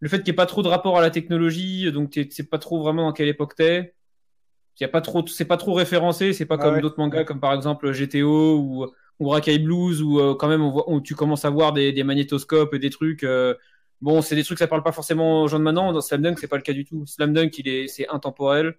[0.00, 2.44] le fait qu'il n'y ait pas trop de rapport à la technologie, donc tu sais
[2.44, 3.94] pas trop vraiment dans quelle époque t'es.
[4.80, 6.80] Il y a pas trop, c'est pas trop référencé, c'est pas Ah comme ouais.
[6.80, 8.86] d'autres mangas comme par exemple GTO ou,
[9.20, 11.92] ou Rakai Blues où euh, quand même on voit, où tu commences à voir des,
[11.92, 13.22] des magnétoscopes et des trucs.
[13.22, 13.54] euh,
[14.04, 15.92] bon, c'est des trucs ça parle pas forcément aux gens de maintenant.
[15.92, 17.06] Dans Slam Dunk, c'est pas le cas du tout.
[17.06, 18.76] Slam Dunk, il est, c'est intemporel.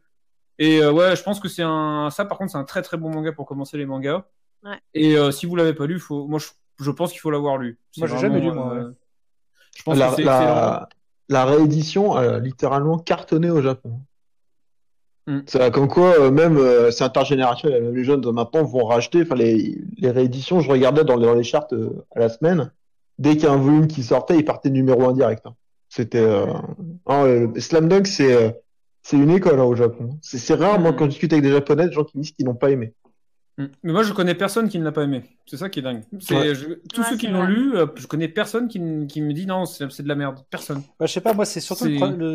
[0.59, 2.97] Et euh, ouais, je pense que c'est un, ça par contre, c'est un très très
[2.97, 4.23] bon manga pour commencer les mangas.
[4.63, 4.79] Ouais.
[4.93, 6.47] Et euh, si vous l'avez pas lu, faut, moi je,
[6.83, 7.77] je pense qu'il faut l'avoir lu.
[7.91, 8.91] C'est Moi, j'ai jamais lu, moi, euh,
[9.75, 10.39] Je pense La, que c'est excellent.
[10.39, 10.89] la,
[11.29, 13.99] la réédition a littéralement cartonné au Japon.
[15.27, 15.39] Mm.
[15.47, 19.23] C'est comme quoi, euh, même euh, c'est intergénérationnel, même les jeunes de maintenant vont racheter.
[19.23, 22.71] Enfin, les, les rééditions, je regardais dans, dans les charts euh, à la semaine.
[23.17, 25.45] Dès qu'il y a un volume qui sortait, il partait numéro un direct.
[25.45, 25.55] hein.
[25.89, 26.45] C'était euh,
[27.05, 27.25] ah,
[27.59, 28.51] Slam Dunk, c'est euh,
[29.03, 30.17] c'est une école hein, au Japon.
[30.21, 30.95] C'est rare, moi, Mm.
[30.97, 32.93] quand je discute avec des Japonais, des gens qui me disent qu'ils n'ont pas aimé.
[33.57, 33.65] Mm.
[33.83, 35.23] Mais moi, je connais personne qui ne l'a pas aimé.
[35.45, 36.01] C'est ça qui est dingue.
[36.19, 36.55] C'est, Ouais.
[36.55, 39.63] je- tous Ouais, ceux qui l'ont lu, euh, je connais personne qui, me dit non,
[39.65, 40.39] c'est, de la merde.
[40.49, 40.81] Personne.
[40.99, 41.85] Bah, je sais pas, moi, c'est surtout,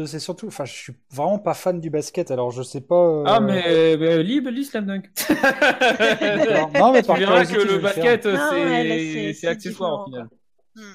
[0.06, 2.94] C'est- surtout, enfin, je suis vraiment pas fan du basket, alors je sais pas.
[2.94, 5.10] euh, Ah, mais, mais lis, lis Slam Dunk.
[6.78, 10.28] Non, mais tu verras que le basket, c'est, ouais, accessoire au différent, final.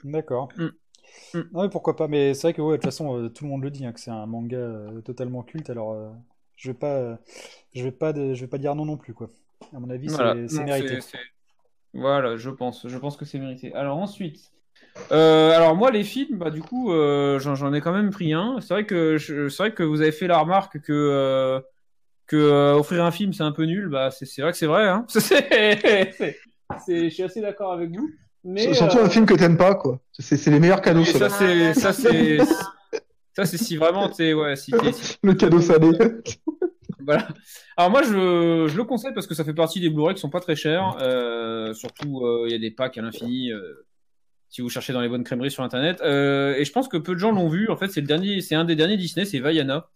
[0.03, 0.49] D'accord.
[0.57, 1.39] Mm.
[1.51, 2.07] Non, mais pourquoi pas.
[2.07, 3.91] Mais c'est vrai que, ouais, de toute façon, euh, tout le monde le dit, hein,
[3.93, 5.69] que c'est un manga euh, totalement culte.
[5.69, 6.09] Alors, euh,
[6.55, 7.15] je vais pas, euh,
[7.73, 9.29] je vais pas, de- je vais pas dire non non plus, quoi.
[9.73, 10.47] À mon avis, c'est Voilà.
[10.47, 10.99] c'est Non, mérité.
[11.93, 12.87] Voilà, je pense.
[12.87, 13.73] Je pense que c'est mérité.
[13.73, 14.51] Alors ensuite,
[15.11, 18.59] euh, alors moi les films, bah du coup, euh, j'en ai quand même pris un.
[18.59, 21.61] C'est vrai que c'est vrai que vous avez fait la remarque que euh,
[22.27, 23.87] que euh, offrir un film c'est un peu nul.
[23.87, 24.87] Bah c'est vrai que c'est vrai.
[24.89, 25.05] Hein.
[26.87, 28.09] Je suis assez d'accord avec vous.
[28.45, 29.99] Mais Surtout euh, un film que t'aimes pas, quoi.
[30.11, 32.37] C'est c'est les meilleurs cadeaux, oui, ça c'est ça c'est
[33.33, 35.89] ça c'est si vraiment t'es ouais si t'es si Le cadeau salé.
[37.05, 37.27] Voilà.
[37.77, 40.29] Alors moi, je, je le conseille parce que ça fait partie des Blu-ray qui sont
[40.29, 40.97] pas très chers.
[41.01, 43.85] Euh, surtout, euh, il y a des packs à l'infini euh,
[44.49, 46.01] si vous cherchez dans les bonnes crèmeries sur Internet.
[46.01, 47.69] Euh, et je pense que peu de gens l'ont vu.
[47.69, 49.87] En fait, c'est le dernier, c'est un des derniers Disney, c'est Vaiana.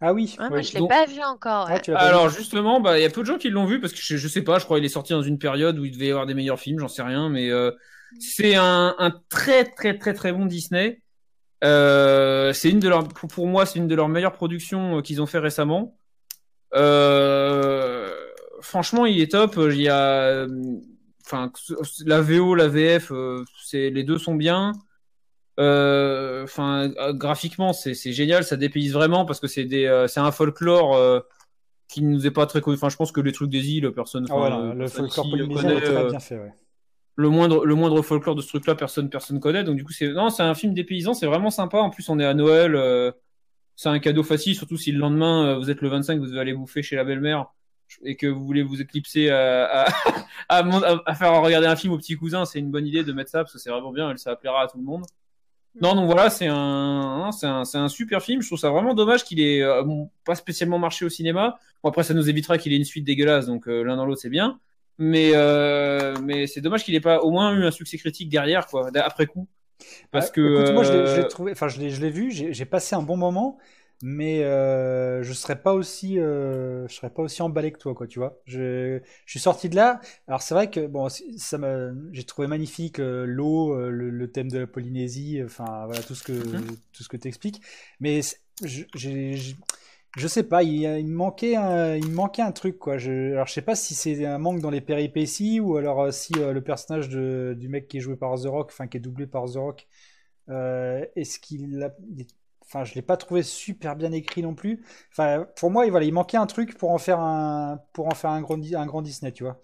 [0.00, 0.50] Ah oui, Ouais, ouais.
[0.50, 1.68] moi, je l'ai donc- pas vu encore.
[1.70, 1.94] Ah, ouais.
[1.94, 3.98] Alors vu justement, bah il y a peu de gens qui l'ont vu parce que
[4.00, 6.08] je, je sais pas, je crois qu'il est sorti dans une période où il devait
[6.08, 7.70] y avoir des meilleurs films, j'en sais rien, mais euh,
[8.20, 11.00] c'est un, un très très très très bon Disney.
[11.64, 15.00] Euh, c'est une de leurs, pour, pour moi, c'est une de leurs meilleures productions euh,
[15.00, 15.96] qu'ils ont fait récemment.
[16.74, 18.10] Euh,
[18.60, 19.54] franchement, il est top.
[19.58, 20.48] Il y a, euh,
[21.24, 21.50] enfin,
[22.04, 24.72] la VO, la VF, euh, c'est les deux sont bien.
[25.58, 28.44] Euh, Enfin, euh, graphiquement, c'est génial.
[28.44, 31.20] Ça dépayse vraiment parce que c'est des, euh, c'est un folklore euh,
[31.88, 32.76] qui nous est pas très connu.
[32.76, 34.26] Enfin, je pense que les trucs des îles, personne.
[34.30, 36.52] Ah voilà, le folklore polynésien est très bien fait, ouais.
[37.16, 39.92] le moindre le moindre folklore de ce truc là personne personne connaît donc du coup
[39.92, 42.34] c'est non c'est un film des paysans c'est vraiment sympa en plus on est à
[42.34, 43.10] Noël euh,
[43.74, 46.82] c'est un cadeau facile surtout si le lendemain vous êtes le 25 vous allez bouffer
[46.82, 47.46] chez la belle-mère
[48.04, 49.86] et que vous voulez vous éclipser à, à,
[50.50, 50.58] à,
[51.06, 53.38] à- faire regarder un film au petit cousin c'est une bonne idée de mettre ça
[53.38, 55.04] parce que c'est vraiment bien ça plaira à tout le monde
[55.80, 58.40] non donc voilà c'est un non, c'est un c'est un super film.
[58.42, 61.58] Je trouve ça vraiment dommage qu'il ait euh, bon, pas spécialement marché au cinéma.
[61.82, 64.20] Bon après ça nous évitera qu'il ait une suite dégueulasse donc euh, l'un dans l'autre
[64.20, 64.58] c'est bien.
[64.98, 68.66] Mais euh, mais c'est dommage qu'il ait pas au moins eu un succès critique derrière
[68.66, 69.46] quoi après coup.
[70.12, 72.00] Parce Ah, que écoute, moi je l'ai- je euh, l'ai trouvé, enfin je l'ai, je
[72.00, 73.58] l'ai vu, j'ai, j'ai passé un bon moment,
[74.02, 78.06] mais euh, je serais pas aussi, euh, je serais pas aussi emballé que toi, quoi,
[78.06, 78.38] tu vois.
[78.46, 80.00] Je, je suis sorti de là.
[80.28, 84.50] Alors c'est vrai que bon, ça m'a, j'ai trouvé magnifique euh, l'eau, le, le thème
[84.50, 86.76] de la Polynésie, enfin voilà tout ce que, Mhm.
[86.92, 87.62] tout ce que t'expliques.
[88.00, 88.20] Mais
[88.62, 89.36] je, j'ai-
[90.16, 92.98] je sais pas, il, il me manquait un, il me manquait un truc, quoi.
[92.98, 96.32] Je, alors je sais pas si c'est un manque dans les péripéties ou alors si
[96.34, 99.26] le personnage de, du mec qui est joué par The Rock, enfin qui est doublé
[99.26, 99.86] par The Rock,
[100.48, 101.94] est-ce qu'il a...
[102.10, 102.34] il est-
[102.66, 104.84] Enfin, je l'ai pas trouvé super bien écrit non plus.
[105.12, 108.14] Enfin, pour moi, il- voilà, il manquait un truc pour en faire un, pour en
[108.14, 109.60] faire un grand, un grand Disney, tu vois.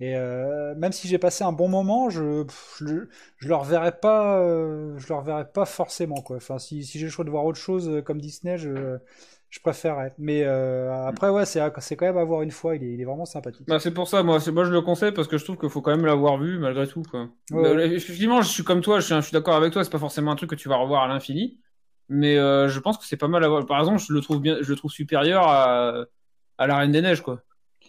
[0.00, 2.44] Et euh, même si j'ai passé un bon moment, je,
[2.78, 6.36] je, le- je le reverrai pas, euh, je le reverrai pas forcément, quoi.
[6.36, 8.98] Enfin, si, si j'ai le choix de voir autre chose euh, comme Disney, je,
[9.50, 10.12] je préférerais.
[10.18, 12.76] Mais euh, après, ouais, c'est, c'est quand même à voir une fois.
[12.76, 13.68] Il est, il est vraiment sympathique.
[13.68, 15.70] bah, c'est pour ça moi c'est moi je le conseille parce que je trouve qu'il
[15.70, 19.06] faut quand même l'avoir vu malgré tout quoi Ouais, effectivement je suis comme toi je
[19.06, 21.02] suis, je suis d'accord avec toi c'est pas forcément un truc que tu vas revoir
[21.04, 21.60] à l'infini
[22.08, 24.40] mais euh, je pense que c'est pas mal à voir par exemple je le trouve
[24.40, 26.04] bien je le trouve supérieur à
[26.58, 27.42] à la Reine des Neiges quoi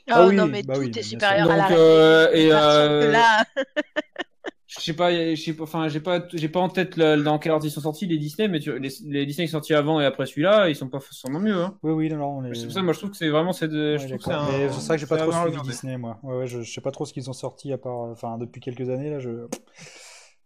[0.10, 2.39] Ah Oh oui, non, mais bah tout oui, est supérieur à la Reine euh, des
[2.41, 3.43] et, euh, là.
[4.67, 7.53] je sais pas, je sais pas, enfin, j'ai pas, j'ai pas en tête dans quel
[7.53, 10.01] ordre ils sont sortis les Disney, mais tu- les, les Disney qui sont sortis avant
[10.01, 11.56] et après celui-là, ils sont pas forcément mieux.
[11.56, 11.77] Hein.
[11.84, 12.53] Oui, oui, non, non, on est.
[12.53, 14.30] C'est pour ça, moi, je trouve que c'est vraiment, c'est de, Ouais, je trouve que
[14.32, 14.71] un.
[14.71, 15.62] C'est j'ai pas trop suivi.
[15.62, 16.19] Disney, moi.
[16.23, 18.38] Ouais, ouais, je, je sais pas trop ce qu'ils ont sorti à part, euh, enfin,
[18.38, 19.47] depuis quelques années là, je,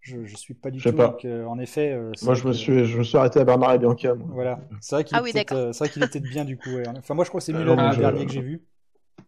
[0.02, 0.98] je, je suis pas du Je sais tout.
[0.98, 1.10] pas.
[1.10, 3.74] donc, euh, en effet, euh, Moi, je me suis, je me suis arrêté à Bernard
[3.74, 4.16] et Bianca.
[4.16, 4.28] moi.
[4.34, 6.70] Voilà, c'est vrai qu'il Ah oui, était, euh, c'est vrai qu'il était bien du coup.
[6.72, 6.84] ouais.
[6.98, 8.62] Enfin, moi, je crois que c'est mieux le Euh, je- dernier que j'ai vu.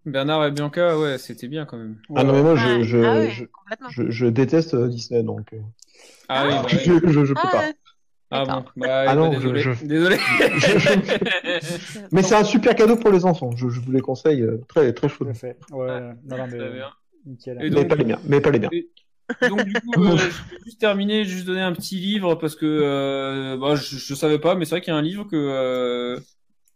[0.06, 1.98] Bernard et Bianca, ouais, c'était bien quand même.
[2.16, 3.46] Ah non, mais moi, je, Ah, je, ah ouais, je,
[3.90, 5.58] je, je déteste euh, Disney, donc euh,
[6.28, 7.62] Ah, oui, bah, je, je, je peux Ah, pas.
[7.62, 7.74] ouais.
[8.32, 10.18] Ah bon, bah, Ah bah, non, désolé, je- je- désolé.
[12.12, 13.52] Mais c'est un super cadeau pour les enfants.
[13.56, 15.26] Je, je vous les conseille très, très chaud.
[15.26, 15.58] Tout à fait.
[15.72, 16.90] Ouais, non, non, mais Très bien.
[17.26, 17.58] nickel.
[17.72, 18.20] Mais pas les miens.
[18.28, 18.70] Mais pas les miens.
[19.42, 22.66] Donc du coup, euh, je vais juste terminer, juste donner un petit livre parce que
[22.66, 25.36] euh, bah, je, je savais pas, mais c'est vrai qu'il y a un livre que
[25.36, 26.20] euh,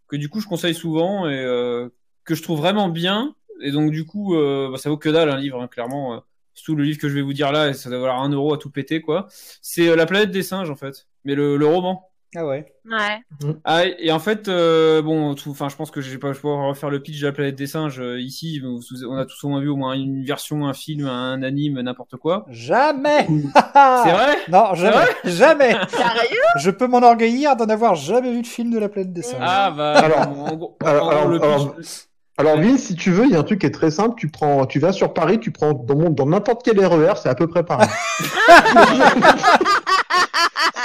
[0.07, 1.89] que du coup je conseille souvent et euh,
[2.25, 3.35] que je trouve vraiment bien.
[3.61, 6.15] Et donc du coup, euh, bah, ça vaut que dalle un livre, hein, clairement.
[6.15, 6.19] euh.
[6.53, 8.53] Surtout le livre que je vais vous dire là, et ça doit valoir un euro
[8.53, 9.27] à tout péter quoi.
[9.61, 12.09] C'est euh, La planète des singes en fait, mais le, le roman.
[12.35, 12.65] Ah ouais.
[12.85, 13.53] Ouais.
[13.63, 16.41] Ah, et en fait, euh, bon, tout- enfin, je pense que j'ai pas, je vais
[16.41, 18.61] pas refaire le pitch de la planète des singes euh, ici.
[19.09, 22.17] On a tous au moins vu au moins une version, un film, un anime, n'importe
[22.17, 22.45] quoi.
[22.49, 23.25] Jamais.
[23.27, 24.37] C'est vrai?
[24.49, 25.71] Non, jamais, jamais.
[25.87, 26.41] Sérieux?
[26.57, 29.39] Je peux m'enorgueillir d'en avoir jamais vu de film de la planète des singes.
[29.41, 32.03] Ah bah, Alors- en alors- en alors- le alors- pitch-
[32.39, 34.13] Alors, Vince, si tu veux, il y a un truc qui est très simple.
[34.15, 37.47] Tu prends, tu vas sur Paris, tu prends dans, n'importe quel RER, c'est à peu
[37.47, 37.89] près pareil.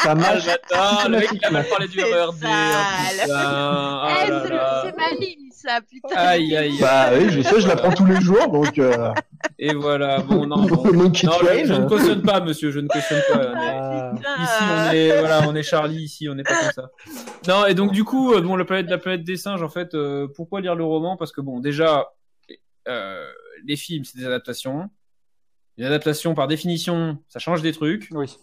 [0.02, 0.44] Ça Ah, marche.
[0.46, 1.70] le bâtard, le mec il a mal systématiquement.
[1.70, 2.44] parlé du C'est RERD.
[3.32, 6.16] Ah Eh, c'est c'est ma ligne, ça, putain.
[6.16, 6.78] Aïe, aïe.
[6.80, 8.78] Bah oui, je sais, je l'apprends tous les jours, donc.
[8.78, 9.12] Euh...
[9.58, 10.92] Et voilà, bon, non, bon.
[10.92, 11.20] Non, je,
[11.66, 13.38] je ne cautionne pas, monsieur, je ne cautionne pas.
[13.54, 14.12] mais- Ah.
[14.42, 16.90] Ici, on est, voilà, on est Charlie, ici, on n'est pas comme ça.
[17.48, 19.94] Non, et donc, du coup, euh, bon, la planète, la planète des singes, en fait,
[19.94, 21.16] euh, pourquoi lire le roman?
[21.16, 22.08] Parce que bon, déjà,
[22.88, 23.24] euh,
[23.66, 24.90] les films, c'est des adaptations.
[25.78, 28.08] Les adaptations, par définition, ça change des trucs.
[28.12, 28.36] oui.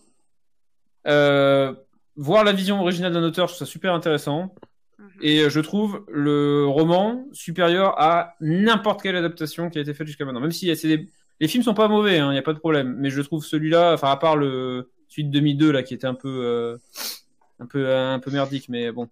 [1.07, 1.73] Euh,
[2.15, 4.53] voir la vision originale d'un auteur, je trouve ça super intéressant.
[4.97, 5.09] Mhm.
[5.21, 10.07] Et euh, je trouve le roman supérieur à n'importe quelle adaptation qui a été faite
[10.07, 10.41] jusqu'à maintenant.
[10.41, 11.07] Même si des...
[11.39, 12.95] les films sont pas mauvais, il n'y a pas de problème.
[12.99, 16.29] Mais je trouve celui-là, enfin à part le de 2002 là, qui était un peu,
[16.29, 16.77] euh,
[17.59, 19.09] un peu, un peu merdique, mais bon.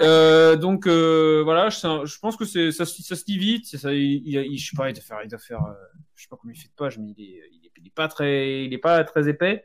[0.00, 1.76] Euh, donc euh, voilà, je,
[2.06, 3.66] je pense que ça, se- ça se lit vite.
[3.76, 5.60] Ça, il, il, il- je sais pas, il doit faire, il doit faire,
[6.14, 7.94] je sais pas combien il fait de pages, mais il est, il est, il est
[7.94, 9.64] pas très, il est pas très épais.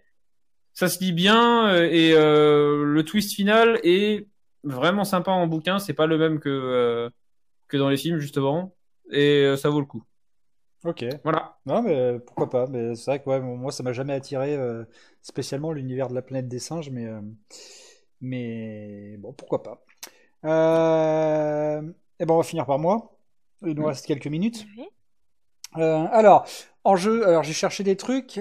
[0.77, 4.27] Ça se lit bien euh, et euh, le twist final est
[4.63, 5.79] vraiment sympa en bouquin.
[5.79, 7.09] C'est pas le même que euh,
[7.67, 8.75] que dans les films justement,
[9.11, 10.03] et euh, ça vaut le coup.
[10.85, 11.03] Ok.
[11.23, 11.57] Voilà.
[11.65, 12.67] Non, mais pourquoi pas.
[12.67, 14.83] Mais c'est vrai que ouais, moi, ça m'a jamais attiré euh,
[15.23, 17.21] spécialement l'univers de la planète des singes, mais, euh,
[18.21, 19.83] mais bon, pourquoi pas.
[20.45, 21.81] Euh,
[22.19, 23.17] et ben, on va finir par moi.
[23.63, 24.67] Il nous reste quelques minutes.
[25.77, 26.45] Euh, alors,
[26.83, 28.39] en jeu, alors j'ai cherché des trucs.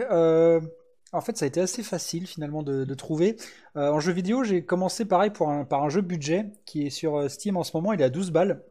[1.16, 3.36] En fait, ça a été assez facile finalement de, trouver.
[3.76, 6.90] Euh, en jeu vidéo, j'ai commencé pareil pour un, par un jeu budget qui est
[6.90, 7.92] sur euh, Steam en ce moment.
[7.92, 8.62] Il est à 12 balles.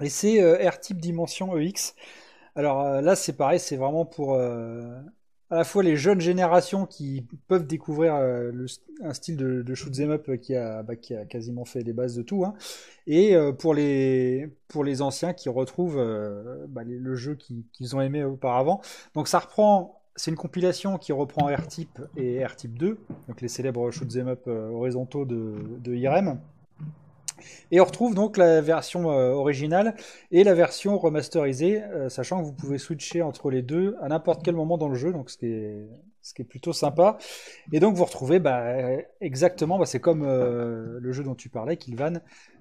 [0.00, 1.94] Et c'est euh, R-Type Dimension EX.
[2.56, 7.66] Alors là, c'est pareil, c'est vraiment pour à la fois les jeunes générations qui peuvent
[7.66, 11.92] découvrir un style de, de shoot up qui a, bah, qui a quasiment fait les
[11.92, 12.54] bases de tout, hein,
[13.06, 15.96] et pour les pour les anciens qui retrouvent
[16.68, 18.80] bah, le jeu qui- qu'ils ont aimé auparavant.
[19.14, 22.98] Donc ça reprend, c'est une compilation qui reprend R-Type et R-Type 2,
[23.28, 26.38] donc les célèbres shoot 'em up euh, horizontaux de, de IRM.
[27.70, 29.94] Et on retrouve donc la version euh, originale
[30.30, 34.42] et la version remasterisée, euh, sachant que vous pouvez switcher entre les deux à n'importe
[34.44, 35.88] quel moment dans le jeu, donc ce qui est,
[36.20, 37.16] ce qui est plutôt sympa.
[37.72, 38.74] Et donc vous retrouvez bah,
[39.22, 42.20] exactement, bah, c'est comme le jeu dont tu parlais, Kilvan,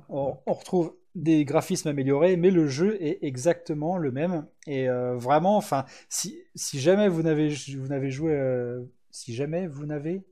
[0.09, 4.45] on, on retrouve des graphismes améliorés, mais le jeu est exactement le même.
[4.67, 8.81] Et euh, vraiment, enfin, si, si jamais vous n'avez vous n'avez joué, euh,
[9.11, 10.23] si jamais vous n'avez,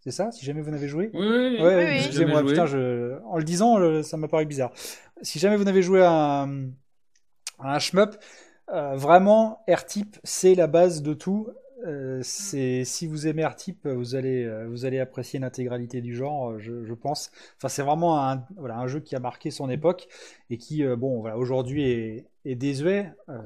[0.00, 1.10] c'est ça, si jamais vous n'avez joué?
[1.14, 1.96] Oui, oui, Ouais, oui.
[1.98, 3.18] excusez-moi, putain, je...
[3.24, 4.72] en le disant, euh, ça m'a paru bizarre.
[5.22, 6.70] Si jamais vous n'avez joué à un,
[7.58, 8.16] à un shmup,
[8.70, 11.48] euh, vraiment, R-Type, c'est la base de tout.
[11.86, 16.50] Euh, c'est si vous aimez R-Type, vous allez euh, vous allez apprécier l'intégralité du genre,
[16.50, 17.30] euh, je, je pense.
[17.56, 20.08] Enfin, c'est vraiment un voilà un jeu qui a marqué son époque
[20.50, 23.38] et qui euh, bon voilà aujourd'hui est, est désuet, euh,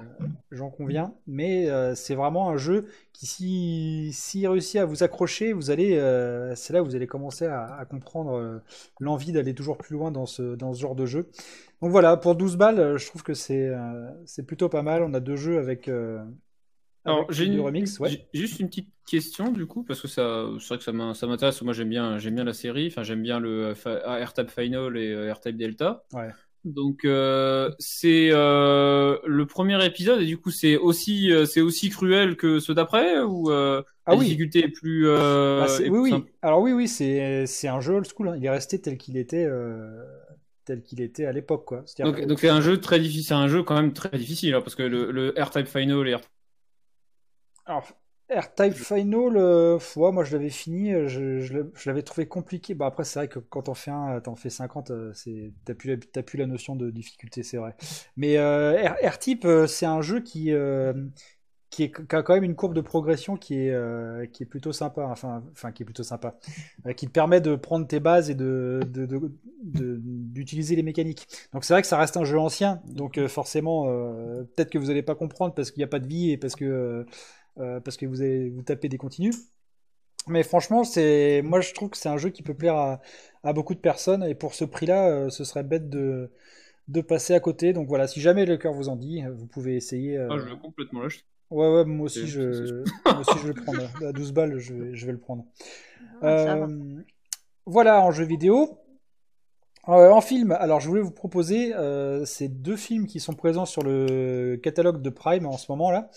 [0.50, 5.70] j'en conviens, mais c'est vraiment un jeu qui si s'il réussit à vous accrocher, vous
[5.70, 5.90] allez
[6.56, 8.62] c'est là où vous allez commencer à, à comprendre
[8.98, 11.28] l'envie d'aller toujours plus loin dans ce dans ce genre de jeu.
[11.82, 13.72] Donc voilà, pour 12 balles, je trouve que c'est
[14.24, 15.02] c'est plutôt pas mal.
[15.02, 15.90] On a deux jeux avec
[17.04, 18.10] Alors, avec j'ai du une, remix, ouais.
[18.12, 21.14] j'ai juste une petite question du coup, parce que ça, c'est vrai que ça m'in-
[21.14, 21.60] ça m'intéresse.
[21.62, 22.86] Moi, j'aime bien, j'aime bien la série.
[22.88, 26.04] Enfin, j'aime bien le euh, fa- R-Type Final et euh, R-Type Delta.
[26.12, 26.32] Ouais.
[26.64, 32.36] Donc, euh, c'est euh, le premier épisode et du coup, c'est aussi, c'est aussi cruel
[32.36, 34.26] que ceux d'après ou euh, Ah la oui.
[34.26, 35.08] difficulté est plus.
[35.10, 36.24] Ah, est oui, plus oui.
[36.40, 38.28] Alors oui, oui, c'est c'est un jeu old school.
[38.28, 38.36] hein.
[38.36, 39.48] Il est resté tel qu'il était,
[40.64, 41.84] tel qu'il était à l'époque, quoi.
[41.98, 44.60] Donc, que- c'est un jeu très difficile, c'est un jeu quand même très difficile hein,
[44.60, 46.16] parce que le, le R-Type Final et
[47.66, 47.86] Alors,
[48.30, 52.26] R-Type Final, euh, ouais, moi je l'avais fini, euh, je, je l'ai- je l'avais trouvé
[52.26, 52.74] compliqué.
[52.74, 55.74] Bah après, c'est vrai que quand on fait un, t'en fais 50, euh, c'est, t'as
[55.74, 57.74] plus, la- plus la notion de difficulté, c'est vrai.
[58.16, 60.94] Mais euh, R-Type, euh, c'est un jeu qui, euh,
[61.70, 64.46] qui, est, qui a quand même une courbe de progression qui est, euh, qui est
[64.46, 66.36] plutôt sympa, enfin, enfin qui est plutôt sympa,
[66.86, 68.80] euh, qui te permet de prendre tes bases et de,
[69.64, 71.26] d'utiliser les mécaniques.
[71.52, 74.78] Donc c'est vrai que ça reste un jeu ancien, donc euh, forcément, euh, peut-être que
[74.78, 77.06] vous n'allez pas comprendre parce qu'il n'y a pas de vie et parce que
[77.58, 79.34] euh, parce que vous avez, vous tapez des continues.
[80.28, 83.00] Mais franchement, c'est, moi je trouve que c'est un jeu qui peut plaire à,
[83.42, 86.30] à beaucoup de personnes et pour ce prix-là, euh, ce serait bête de,
[86.88, 87.72] de passer à côté.
[87.72, 90.16] Donc voilà, si jamais le cœur vous en dit, vous pouvez essayer.
[90.16, 91.24] euh, Ah, je vais complètement l'acheter.
[91.50, 93.82] Ouais, ouais, moi aussi, je, moi aussi je vais le prendre.
[94.06, 95.44] À 12 balles, je vais, je vais le prendre.
[96.20, 96.28] Va.
[96.28, 97.02] Euh,
[97.66, 98.78] voilà, en jeu vidéo.
[99.88, 103.66] Euh, en film, alors je voulais vous proposer euh, ces deux films qui sont présents
[103.66, 106.08] sur le catalogue de Prime en ce moment là.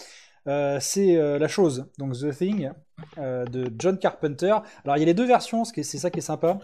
[0.47, 2.69] Euh, c'est euh, La Chose, donc The Thing,
[3.17, 4.55] euh, de John Carpenter.
[4.83, 6.59] Alors il y a les deux versions, c'est ça qui est sympa.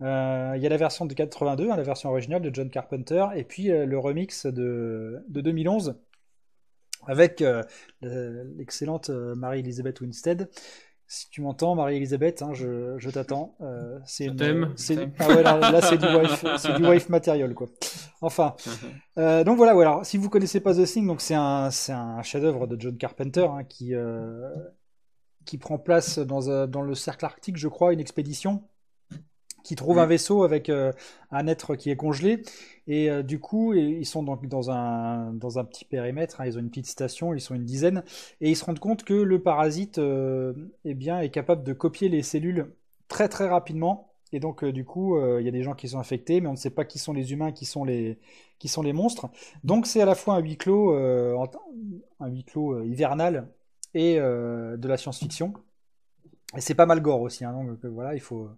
[0.00, 3.44] Il y a la version de 82, hein, la version originale de John Carpenter, et
[3.44, 5.96] puis le remix de, de 2011
[7.06, 7.62] avec le-
[8.56, 10.48] l'excellente euh, Marie-Elisabeth Winstead.
[11.08, 13.54] Si tu m'entends, Marie-Elisabeth, hein, je, je t'attends.
[13.60, 14.26] Euh, c'est
[15.20, 17.68] ah ouais, là, là, c'est du wife, c'est du wife matériel quoi.
[18.20, 18.56] Enfin,
[19.18, 20.00] euh, donc voilà, voilà.
[20.02, 23.46] Si vous connaissez pas The Thing, donc c'est un, c'est un chef-d'œuvre de John Carpenter
[23.48, 24.50] hein, qui euh,
[25.44, 28.64] qui prend place dans, un- dans le cercle arctique, je crois, une expédition
[29.66, 30.92] qui trouve un vaisseau avec euh,
[31.32, 32.42] un être qui est congelé.
[32.86, 36.56] Et euh, du coup ils sont donc dans un dans un petit périmètre, hein, ils
[36.56, 38.04] ont une petite station, ils sont une dizaine.
[38.40, 40.52] Et ils se rendent compte que le parasite euh,
[40.84, 42.72] eh bien est capable de copier les cellules
[43.08, 44.12] très très rapidement.
[44.32, 46.56] Et donc du coup il y a des gens qui sont infectés mais on ne
[46.56, 48.18] sait pas qui sont les humains, qui sont les
[48.58, 49.28] qui sont les monstres.
[49.64, 53.48] Donc c'est à la fois un huis clos un huis clos hivernal
[53.94, 55.54] et de la science-fiction.
[56.54, 58.48] Et c'est pas mal gore aussi, hein, donc euh, voilà, il faut,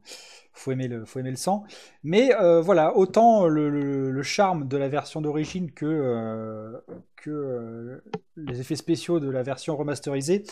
[0.53, 1.65] faut, aimer le, faut aimer le sang.
[2.05, 6.79] Mais euh, voilà, autant le, charme de la version d'origine que, euh,
[7.17, 8.03] que
[8.37, 10.43] les effets spéciaux de la version remasterisée.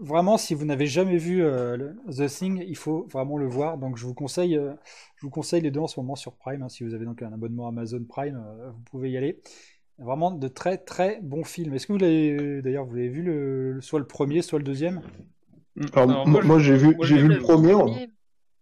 [0.00, 1.44] vraiment, si vous n'avez jamais vu
[2.08, 3.76] The Thing, il faut vraiment le voir.
[3.76, 4.58] Donc je vous conseille,
[5.16, 6.62] je vous conseille les deux en ce moment sur Prime.
[6.62, 9.40] hein, si vous avez donc un abonnement Amazon Prime, vous pouvez y aller.
[9.98, 11.74] Vraiment de très très bons films.
[11.74, 15.02] Est-ce que vous l'avez d'ailleurs vous avez vu le, soit le premier, soit le deuxième?
[15.94, 17.72] Alors, Alors, moi, j'ai vu, j'ai le premier.
[17.72, 18.10] Premier.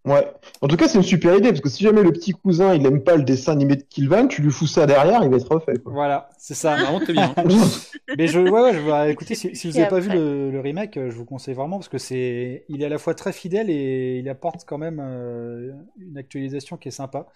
[0.04, 0.26] Ouais.
[0.62, 2.86] En tout cas, c'est une super idée parce que si jamais le petit cousin il
[2.86, 5.52] aime pas le dessin animé de Killvan, tu lui fous ça derrière, il va être
[5.52, 5.78] refait.
[5.78, 5.92] Quoi.
[5.92, 6.76] Voilà, c'est ça.
[6.76, 7.34] Vraiment très bien.
[8.16, 9.34] Mais je, ouais, ouais, je vais écouter.
[9.34, 11.88] Si, si vous n'avez pas vu le, le remake, euh, je vous conseille vraiment parce
[11.90, 15.72] que c'est, il est à la fois très fidèle et il apporte quand même euh,
[15.98, 17.26] une actualisation qui est sympa.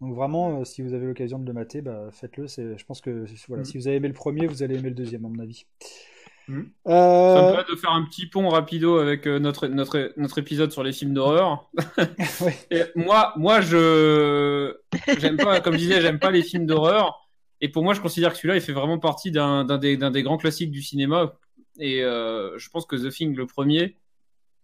[0.00, 2.46] Donc vraiment, euh, si vous avez l'occasion de le mater, bah, faites-le.
[2.46, 3.66] C'est, je pense que voilà, Mm.
[3.66, 5.66] si vous avez aimé le premier, vous allez aimer le deuxième, à mon avis.
[6.48, 6.60] Mm.
[6.88, 10.38] Euh, Ça me permet de faire un petit pont rapido avec euh, notre, notre, notre
[10.38, 11.70] épisode sur les films d'horreur.
[12.40, 12.56] Ouais.
[12.70, 14.74] Et moi, moi, je
[15.18, 17.20] j'aime pas, comme je disais, j'aime pas les films d'horreur.
[17.60, 20.22] Et pour moi, je considère que celui-là, il fait vraiment partie d'un des, d'un des
[20.22, 21.34] grands classiques du cinéma.
[21.78, 23.96] Et euh, je pense que The Thing, le premier,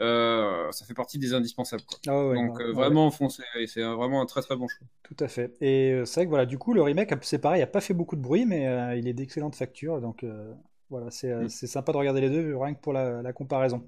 [0.03, 1.83] euh, ça fait partie des indispensables.
[1.85, 1.99] Quoi.
[2.09, 3.43] ah ouais, Donc ouais, euh, ouais, vraiment, foncez.
[3.59, 4.87] Et C'est vraiment un très très bon choix.
[5.03, 5.57] tout à fait.
[5.61, 7.81] Et euh, c'est vrai que voilà, du coup, le remake, c'est pareil, il a pas
[7.81, 10.01] fait beaucoup de bruit, mais euh, il est d'excellente facture.
[10.01, 10.53] Donc euh,
[10.91, 11.49] voilà, c'est euh, Mm.
[11.49, 13.83] c'est sympa de regarder les deux, rien que pour la, la comparaison.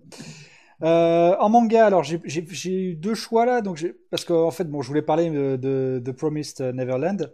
[0.82, 4.88] Euh, en manga, alors j'ai- eu deux choix là, donc parce qu'en fait, bon, je
[4.88, 7.32] voulais parler de, de, de Promised Neverland,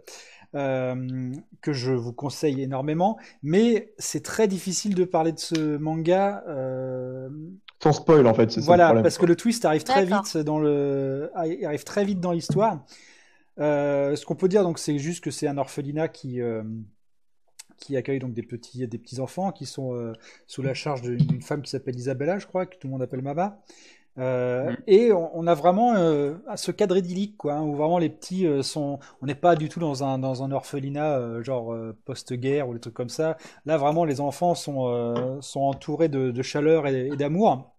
[0.55, 6.43] euh, que je vous conseille énormément, mais c'est très difficile de parler de ce manga.
[6.47, 7.29] euh,
[7.81, 10.37] Sans spoil en fait, c'est ça le voilà, parce que le twist arrive très vite
[10.37, 12.83] dans le, arrive très vite dans l'histoire.
[13.59, 16.63] Euh, ce qu'on peut dire, donc, c'est juste que c'est un orphelinat qui, euh,
[17.79, 20.13] qui accueille donc des petits, des petits enfants qui sont euh,
[20.47, 23.21] sous la charge d'une femme qui s'appelle Isabella, je crois, que tout le monde appelle
[23.21, 23.59] Mama.
[24.17, 24.75] Euh, Mm.
[24.87, 28.45] Et on, on a vraiment euh, ce cadre idyllique, quoi, hein, où vraiment les petits
[28.45, 28.99] euh, sont.
[29.21, 31.75] On n'est pas du tout dans un, dans un orphelinat genre
[32.05, 33.37] post-guerre ou des trucs comme ça.
[33.65, 37.75] Là, vraiment, les enfants sont, sont entourés de, de chaleur et, et d'amour.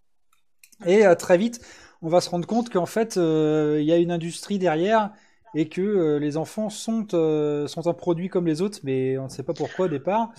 [0.87, 1.61] Et très vite,
[2.01, 5.13] on va se rendre compte qu'en fait, il y a une industrie derrière
[5.55, 9.25] et que euh, les enfants sont, euh, sont un produit comme les autres, mais on
[9.25, 10.31] ne sait pas pourquoi au départ.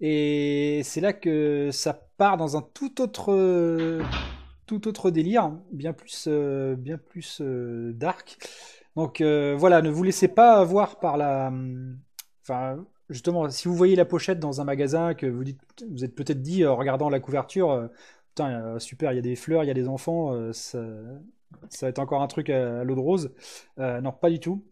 [0.00, 4.02] Et c'est là que ça part dans un tout autre,
[4.66, 8.38] tout autre délire, bien plus, euh, bien plus dark.
[8.94, 11.52] Donc voilà, ne vous laissez pas avoir par la.
[12.42, 15.44] Enfin, justement, si vous voyez la pochette dans un magasin, que vous
[15.90, 17.88] vous êtes peut-être dit en regardant la couverture,
[18.28, 20.78] putain, super, il y a des fleurs, il y a des enfants, ça,
[21.70, 23.32] ça va être encore un truc à, à l'eau de rose.
[23.78, 24.64] Euh, non, pas du tout.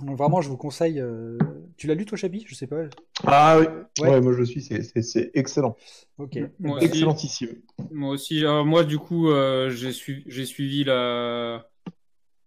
[0.00, 0.98] Donc vraiment, je vous conseille.
[1.00, 1.36] euh,
[1.76, 2.44] Tu l'as lu toi, Chabi?
[2.46, 2.84] Je sais pas.
[3.24, 3.66] Ah oui,
[4.00, 4.10] Ouais.
[4.10, 5.76] ouais, moi je le suis, c'est- excellent.
[6.18, 6.38] Ok.
[6.58, 6.86] Moi aussi.
[6.86, 7.62] Excellentissime.
[7.90, 11.68] Moi aussi, alors moi du coup, euh, j'ai suivi, la,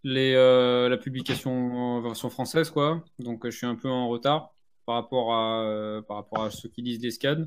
[0.03, 3.03] les, euh, la publication en version française, quoi.
[3.19, 6.49] Donc euh, je suis un peu en retard par rapport à, euh, par rapport à
[6.49, 7.45] ceux qui lisent des scans.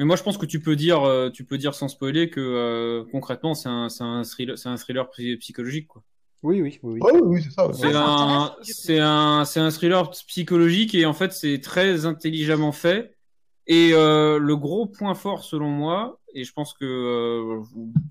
[0.00, 2.40] Mais moi, je pense que tu peux dire, euh, tu peux dire sans spoiler que
[2.40, 6.02] euh, concrètement, c'est un, c'est un thriller, c'est un thriller psy- psychologique, quoi.
[6.42, 6.94] Oui, oui, oui.
[6.94, 7.00] oui.
[7.02, 7.66] Ouais, oui, oui, c'est ça.
[7.66, 7.74] ouais.
[7.74, 8.56] C'est un,
[9.04, 13.14] un, c'est un thriller psychologique et en fait c'est très intelligemment fait.
[13.66, 17.62] Et euh, le gros point fort selon moi, et je pense que, euh,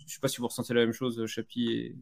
[0.05, 1.95] je sais pas si vous ressentez la même chose, Chapi et,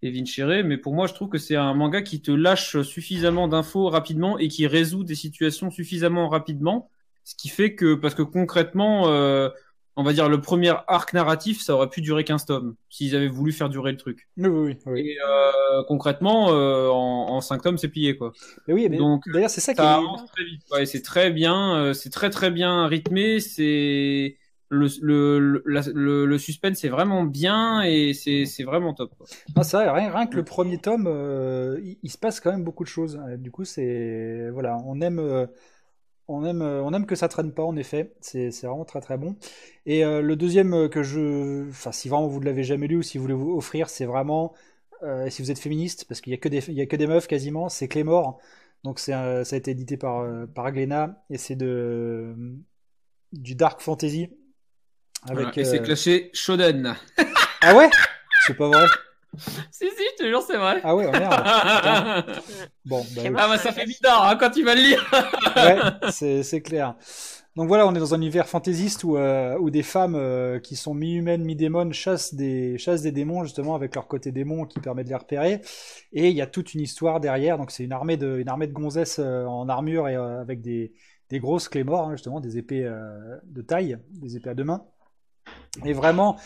[0.00, 3.46] et Vincere, mais pour moi je trouve que c'est un manga qui te lâche suffisamment
[3.46, 6.88] d'infos rapidement et qui résout des situations suffisamment rapidement,
[7.26, 9.50] ce qui fait que, parce que concrètement, euh,
[9.96, 13.28] on va dire le premier arc narratif, ça aurait pu durer 15 tomes s'ils avaient
[13.28, 14.28] voulu faire durer le truc.
[14.36, 15.10] Oui, oui, oui.
[15.10, 18.32] Et euh, concrètement, euh, en, en 5 tomes, c'est plié, quoi.
[18.66, 19.96] Mais oui, mais Donc, d'ailleurs, c'est ça qui Ça est.
[19.96, 20.62] avance très vite.
[20.72, 23.40] Ouais, c'est très bien, c'est très très bien rythmé.
[23.40, 28.94] C'est le, le, le, la- le, le suspense c'est vraiment bien et c'est c'est vraiment
[28.94, 29.14] top.
[29.16, 29.26] Quoi.
[29.54, 32.50] Ah, c'est vrai, rien, rien que le premier tome, euh, il, il se passe quand
[32.52, 33.18] même beaucoup de choses.
[33.38, 35.46] Du coup, c'est voilà, on aime, euh,
[36.28, 37.62] on aime, euh, on aime que ça traîne pas.
[37.64, 39.36] En effet, c'est c'est vraiment très très bon.
[39.86, 42.96] Et euh, le deuxième euh, que je, enfin, si vraiment vous ne l'avez jamais lu
[42.96, 44.54] ou si vous voulez vous offrir, c'est vraiment
[45.02, 46.96] euh, si vous êtes féministe, parce qu'il y a que des, il y a que
[46.96, 48.38] des meufs quasiment, c'est Clémore.
[48.84, 52.34] Donc c'est, un- ça a été édité par euh, par Glénat et c'est de
[53.32, 54.28] du dark fantasy
[55.26, 55.48] Voilà.
[55.48, 55.58] avec.
[55.58, 56.94] Et c'est clashé Shonen.
[57.62, 57.90] Ah ouais,
[58.46, 58.86] c'est pas vrai?
[59.70, 60.80] Si, si, je te jure, c'est vrai.
[60.82, 61.42] Ah ouais, oh merde.
[61.44, 62.24] ah
[62.84, 63.48] Bon, bah, Clément.
[63.48, 65.10] bah ça fait bizarre hein, quand tu vas le lire.
[65.56, 65.78] ouais,
[66.10, 66.94] c'est c'est clair.
[67.56, 70.76] Donc voilà, on est dans un univers fantaisiste où, euh, où des femmes euh, qui
[70.76, 75.04] sont mi-humaines, mi-démones chassent des, chassent des démons justement avec leur côté démon qui permet
[75.04, 75.62] de les repérer.
[76.12, 77.56] Et il y a toute une histoire derrière.
[77.58, 80.60] Donc c'est une armée de, une armée de gonzesses euh, en armure et euh, avec
[80.60, 80.92] des,
[81.30, 84.64] des grosses clés morts, hein, justement, des épées euh, de taille, des épées à deux
[84.64, 84.84] mains.
[85.84, 86.36] Et vraiment,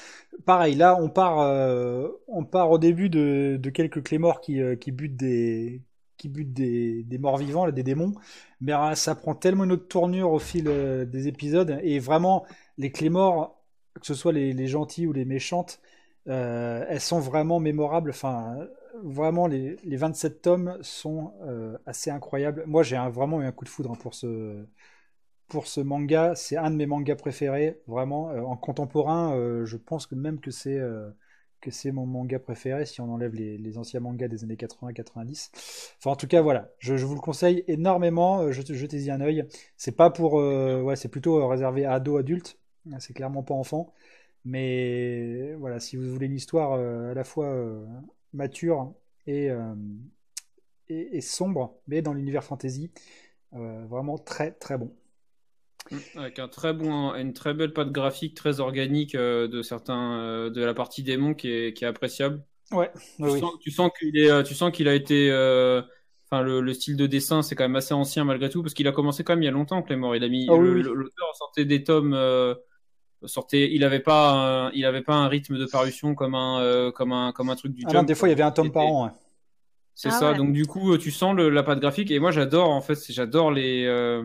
[0.44, 4.76] pareil, là, on part, euh, on part au début de, quelques clés morts qui, euh,
[4.76, 5.82] qui butent des,
[6.16, 8.14] qui butent des, des morts vivants, là, des démons.
[8.60, 11.78] Mais euh, ça prend tellement une autre tournure au fil des épisodes.
[11.82, 12.44] Et vraiment,
[12.78, 13.62] les clés morts,
[14.00, 15.80] que ce soit les, les gentilles ou les méchantes,
[16.26, 18.10] elles sont vraiment mémorables.
[18.10, 18.56] Enfin,
[19.02, 21.32] vraiment, les, les 27 tomes sont
[21.86, 22.64] assez incroyables.
[22.66, 24.64] Moi, j'ai vraiment eu un coup de foudre hein, pour ce,
[25.51, 26.34] pour ce manga.
[26.36, 28.30] C'est un de mes mangas préférés, vraiment.
[28.30, 31.11] Euh, en contemporain, euh, je pense que même que c'est euh,
[31.61, 35.51] que c'est mon manga préféré si on enlève les, les anciens mangas des années 80-90.
[35.98, 38.51] Enfin, en tout cas, voilà, je, vous le conseille énormément.
[38.53, 39.44] je- Jetez-y un œil.
[39.76, 42.59] C'est pas pour, ouais, c'est plutôt réservé à ados adultes.
[42.98, 43.92] C'est clairement pas enfant.
[44.46, 47.55] Mais voilà, si vous voulez une histoire à la fois
[48.32, 48.94] mature
[49.26, 49.51] et,
[50.88, 52.90] et, et sombre, mais dans l'univers fantasy,
[53.53, 54.92] vraiment très très bon.
[56.16, 60.50] Avec un très bon, une très belle patte graphique, très organique euh, de certains euh,
[60.50, 62.44] de la partie démon qui est, qui est appréciable.
[62.70, 63.40] Ouais, Tu, oui, oui.
[63.40, 65.82] sens, tu sens qu'il est, euh, tu sens qu'il a été, euh,
[66.30, 68.86] enfin le, le style de dessin c'est quand même assez ancien malgré tout parce qu'il
[68.86, 70.14] a commencé quand même il y a longtemps Clément.
[70.14, 70.82] Il a mis Ah oui, oui.
[70.82, 72.54] l'auteur sortait des tomes, euh,
[73.24, 76.92] sortait, il avait pas, un, il avait pas un rythme de parution comme un, euh,
[76.92, 78.52] comme un, comme un truc du Ah non, Jump, des fois il y avait un
[78.52, 79.06] tome par an.
[79.06, 79.10] ouais.
[79.94, 80.30] C'est Ah ça.
[80.30, 80.38] ouais.
[80.38, 82.10] Donc du coup, tu sens le, la patte graphique.
[82.12, 84.22] Et moi, j'adore en fait, j'adore les euh,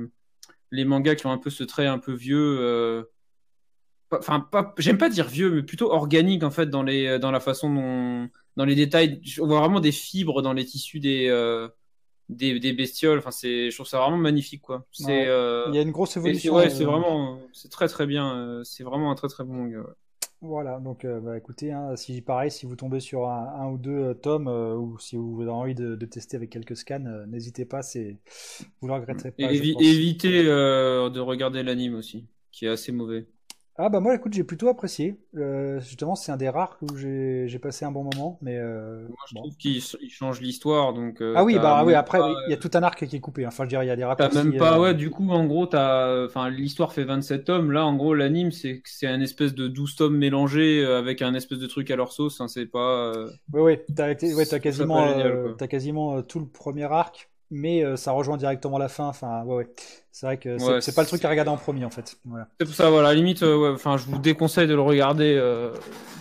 [0.72, 2.58] les mangas qui ont un peu ce trait un peu vieux.
[2.60, 3.04] euh,
[4.10, 7.32] pas- Enfin, pas, j'aime pas dire vieux, mais plutôt organique en fait dans les dans
[7.32, 9.22] la façon dont dans les détails.
[9.42, 11.68] On voit vraiment des fibres dans les tissus des euh,
[12.30, 13.20] des, des bestioles.
[13.20, 14.86] Enfin, c'est, je trouve ça vraiment magnifique quoi.
[14.92, 15.26] C'est Ouais.
[15.28, 16.56] euh, Il y a une grosse évolution.
[16.56, 18.62] ouais, euh, c'est vraiment, c'est très très bien.
[18.64, 19.80] C'est vraiment un très très bon manga.
[19.80, 19.86] ouais.
[20.46, 23.78] Voilà, donc euh, bah, écoutez, hein, si pareil, si vous tombez sur un, un ou
[23.78, 27.06] deux euh, tomes euh, ou si vous avez envie de, de tester avec quelques scans,
[27.06, 28.18] euh, n'hésitez pas, c'est
[28.82, 29.52] vous le regretterez pas.
[29.52, 29.84] Évi- pense.
[29.84, 33.28] évitez euh, de regarder l'anime aussi, qui est assez mauvais.
[33.78, 35.20] Ah bah moi, écoute, j'ai plutôt apprécié.
[35.36, 39.18] Euh, justement, c'est un des rares où j'ai passé un bon moment, mais euh, Moi,
[39.28, 39.42] je bon.
[39.42, 41.22] trouve qu'il il change l'histoire, donc.
[41.22, 43.06] euh, Ah oui, t'as bah oui, après, pas, oui, il y a tout un arc
[43.06, 43.46] qui est coupé.
[43.46, 44.40] Enfin, je dirais, il y a des T'as raccourcis.
[44.44, 47.72] même pas, ouais, du coup, en gros, t'as, enfin, l'histoire fait 27 tomes.
[47.72, 51.60] Là, en gros, l'anime, c'est, c'est un espèce de 12 tomes mélangés avec un espèce
[51.60, 52.40] de truc à leur sauce.
[52.40, 53.14] hein, c'est pas.
[53.54, 58.12] Ouais, ouais, t'as ouais, t'as quasiment, t'as quasiment tout le premier arc, mais euh, ça
[58.12, 59.08] rejoint directement la fin.
[59.08, 59.68] Enfin, ouais, ouais.
[60.12, 62.18] C'est vrai que c'est Ouais, pas le truc à regarder en premier, en fait.
[62.26, 62.48] Voilà.
[62.60, 64.82] C'est pour ça, voilà, à la limite, euh, ouais, enfin, je vous déconseille de le
[64.82, 65.72] regarder, euh,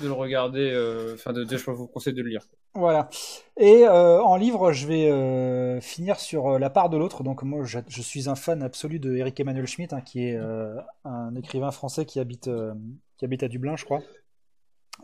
[0.03, 0.70] de le regarder,
[1.14, 2.43] enfin, de, de- je vous conseille de le lire.
[2.75, 3.09] Voilà.
[3.57, 7.22] Et en livre, je vais finir sur la part de l'autre.
[7.22, 10.39] Donc moi, je, je suis un fan absolu de Eric Emmanuel Schmitt, hein, qui est
[11.05, 12.51] un écrivain français qui habite,
[13.16, 14.03] qui habite à Dublin, je crois.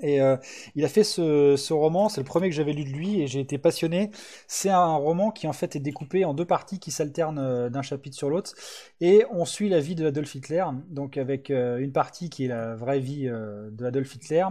[0.03, 0.37] Et euh,
[0.75, 3.41] il a fait ce, roman, c'est le premier que j'avais lu de lui et j'ai
[3.41, 4.11] été passionné.
[4.47, 7.83] C'est un roman qui en fait est découpé en deux parties qui s'alternent euh, d'un
[7.83, 8.55] chapitre sur l'autre
[9.01, 12.49] et on suit la vie de Adolf Hitler, donc avec euh, une partie qui est
[12.49, 14.47] la vraie vie euh, de Adolf Hitler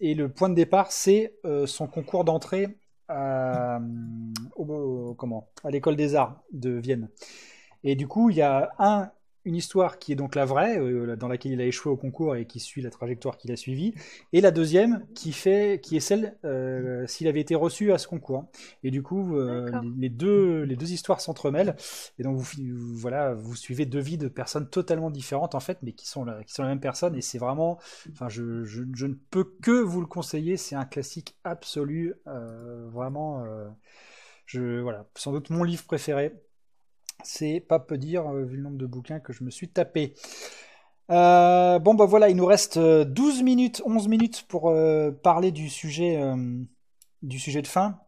[0.00, 1.34] et le point de départ c'est
[1.66, 2.68] son concours d'entrée
[3.08, 3.80] à,
[5.16, 7.08] comment, à l'école des arts de Vienne.
[7.82, 9.10] Et du coup, il y a un,
[9.44, 12.36] une histoire qui est donc la vraie, euh, dans laquelle il a échoué au concours
[12.36, 13.94] et qui suit la trajectoire qu'il a suivie,
[14.32, 18.06] et la deuxième qui fait, qui est celle euh, s'il avait été reçu à ce
[18.08, 18.46] concours.
[18.82, 21.76] Et du coup, euh, les deux, les deux histoires s'entremêlent,
[22.18, 25.78] et donc vous, vous- voilà, vous suivez deux vies de personnes totalement différentes en fait,
[25.82, 27.78] mais qui sont la, qui sont la même personne, et c'est vraiment,
[28.12, 32.14] enfin, je, je, je ne peux que vous le conseiller, c'est un classique absolu,
[32.92, 33.44] vraiment,
[34.46, 36.32] je, voilà, sans doute mon livre préféré.
[37.22, 40.14] C'est pas peu dire, euh, vu le nombre de bouquins que je me suis tapé.
[41.10, 45.52] Euh, bon, bah voilà, il nous reste euh, 12 minutes, 11 minutes pour euh, parler
[45.52, 46.36] du sujet, euh,
[47.22, 47.98] du sujet de fin.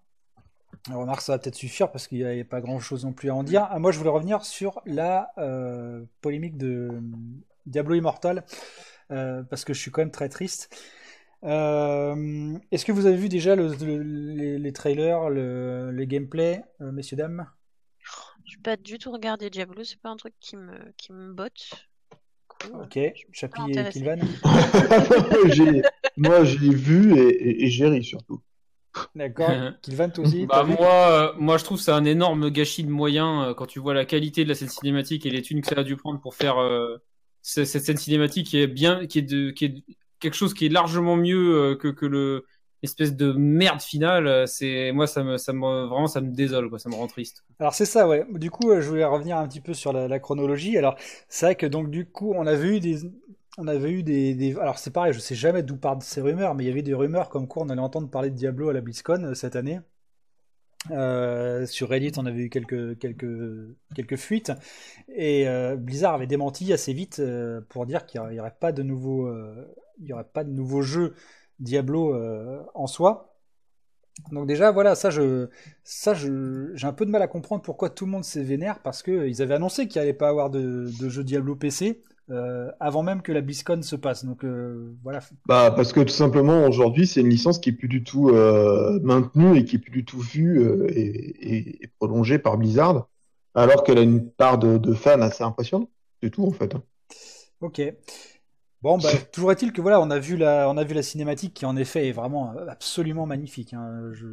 [0.92, 3.42] Remarque, ça va peut-être suffire parce qu'il n'y avait pas grand-chose non plus à en
[3.42, 3.66] dire.
[3.70, 7.00] Ah, moi, je voulais revenir sur la euh, polémique de euh,
[7.66, 8.44] Diablo Immortal
[9.12, 10.74] euh, parce que je suis quand même très triste.
[11.44, 16.92] Euh, Est-ce que vous avez vu déjà le- le- les, trailers, le, les gameplays, euh,
[16.92, 17.46] messieurs, dames?
[18.46, 21.88] Je pas du tout regardé Diablo, c'est pas un truc qui me, qui me botte.
[22.46, 22.76] Cool.
[22.82, 22.98] Ok,
[23.32, 23.88] Chapi et.
[23.90, 24.18] Kilvan.
[26.16, 28.40] Moi, j'ai vu et, et, et j'ai ri surtout.
[29.14, 29.50] D'accord.
[29.82, 32.90] Kylvan, toi aussi bah, moi, euh, moi, je trouve que c'est un énorme gâchis de
[32.90, 35.68] moyens euh, quand tu vois la qualité de la scène cinématique et les thunes que
[35.68, 36.96] ça a dû prendre pour faire euh,
[37.42, 39.84] cette scène cinématique qui est bien, qui est, de, qui est
[40.20, 42.46] quelque chose qui est largement mieux que, que le
[42.82, 44.46] espèce de merde finale.
[44.46, 46.78] C'est moi, ça me, ça me, vraiment, ça me désole, quoi.
[46.78, 47.44] Ça me rend triste.
[47.58, 48.26] Alors c'est ça, ouais.
[48.32, 50.76] Du coup, je voulais revenir un petit peu sur la, chronologie.
[50.76, 50.96] Alors
[51.28, 53.00] c'est vrai que donc du coup, on avait eu des,
[53.58, 56.64] on avait eu des, Alors c'est pareil, je sais jamais d'où partent ces rumeurs, mais
[56.64, 58.80] il y avait des rumeurs comme quoi on allait entendre parler de Diablo à la
[58.80, 59.80] BlizzCon euh, cette année.
[60.92, 64.52] Euh, sur Reddit, on avait eu quelques, quelques, quelques fuites.
[65.08, 67.20] Et euh, Blizzard avait démenti assez vite
[67.68, 69.32] pour dire qu'il n'y aurait, pas de nouveau,
[69.98, 71.14] il y aurait pas de nouveau jeu
[71.58, 72.14] Diablo
[72.74, 73.32] en soi.
[74.32, 75.48] Donc déjà, voilà, ça, je,
[75.84, 78.80] ça, je, j'ai un peu de mal à comprendre pourquoi tout le monde s'est vénère
[78.82, 82.02] parce qu'ils avaient annoncé qu'il n'y allait pas avoir de, de jeu Diablo PC.
[82.28, 84.24] Euh, avant même que la BlizzCon se passe.
[84.24, 85.20] Donc euh, voilà.
[85.46, 88.98] Bah parce que tout simplement aujourd'hui c'est une licence qui est plus du tout euh,
[89.04, 93.08] maintenue et qui est plus du tout vue et, et, prolongée par Blizzard,
[93.54, 95.88] alors qu'elle a une part de, de fans assez impressionnante.
[96.20, 96.74] C'est tout en fait.
[96.74, 96.82] Hein.
[97.60, 97.80] Ok.
[98.86, 101.54] Bon, bah, toujours est-il que voilà, on a vu la, on a vu la cinématique
[101.54, 103.74] qui en effet est vraiment euh, absolument magnifique.
[103.74, 104.12] Hein.
[104.12, 104.28] Je,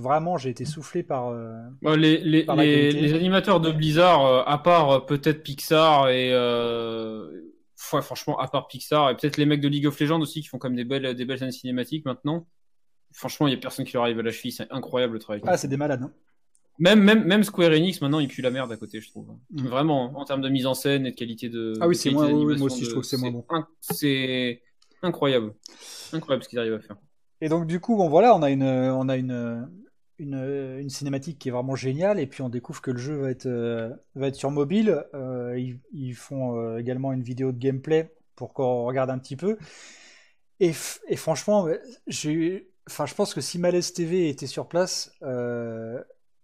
[0.00, 1.30] vraiment, j'ai été soufflé par.
[1.30, 1.56] Euh,
[1.96, 6.30] les, les, les, animateurs de Blizzard, euh, à part peut-être Pixar et
[7.74, 10.58] franchement, à part Pixar et peut-être les mecs de League of Legends aussi qui font
[10.58, 12.46] comme des belles, des belles scènes cinématiques maintenant.
[13.10, 14.52] Franchement, il y a personne qui leur arrive à la cheville.
[14.52, 15.42] C'est incroyable le travail.
[15.48, 16.04] Ah, c'est des malades.
[16.04, 16.12] Hein.
[16.78, 19.26] Même, même, même Square Enix, maintenant, il pue la merde à côté, je trouve.
[19.50, 19.66] Mm.
[19.66, 21.74] Vraiment, en termes de mise en scène et de qualité de.
[21.80, 23.44] Ah oui, c'est moi, moi aussi, je trouve que c'est moins bon.
[23.80, 24.62] C'est
[25.02, 25.54] incroyable.
[26.12, 26.96] Incroyable ce qu'ils arrivent à faire.
[27.40, 29.68] Et donc, du coup, bon, voilà, on a une, on a une,
[30.18, 32.18] une, une, cinématique qui est vraiment géniale.
[32.18, 35.04] Et puis, on découvre que le jeu va être, euh, va être sur mobile.
[35.14, 39.36] Euh, ils, ils, font euh, également une vidéo de gameplay pour qu'on regarde un petit
[39.36, 39.58] peu.
[40.60, 40.72] Et,
[41.08, 41.68] et franchement,
[42.06, 42.70] j'ai.
[42.86, 45.12] Enfin, je pense que si Malaise TV était sur place,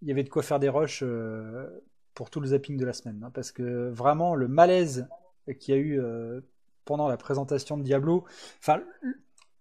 [0.02, 1.66] il y avait de quoi faire des rushs euh,
[2.14, 3.22] pour tout le zapping de la semaine.
[3.24, 5.08] Hein, parce que vraiment, le malaise
[5.60, 6.40] qu'il y a eu euh,
[6.84, 8.24] pendant la présentation de Diablo,
[8.60, 8.80] enfin,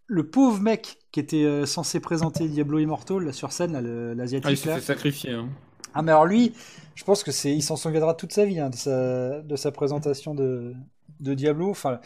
[0.07, 3.79] le pauvre mec qui était euh, censé présenter Diablo Immortal sur scène,
[4.15, 4.47] l'asiatique.
[4.47, 5.31] Ah, il s'est fait sacrifier.
[5.31, 5.49] Hein.
[5.93, 6.53] Ah, mais alors lui,
[6.95, 9.71] je pense que c'est, il s'en souviendra toute sa vie hein, de, sa, de sa
[9.71, 10.73] présentation de,
[11.21, 11.69] de Diablo.
[11.69, 11.99] Enfin,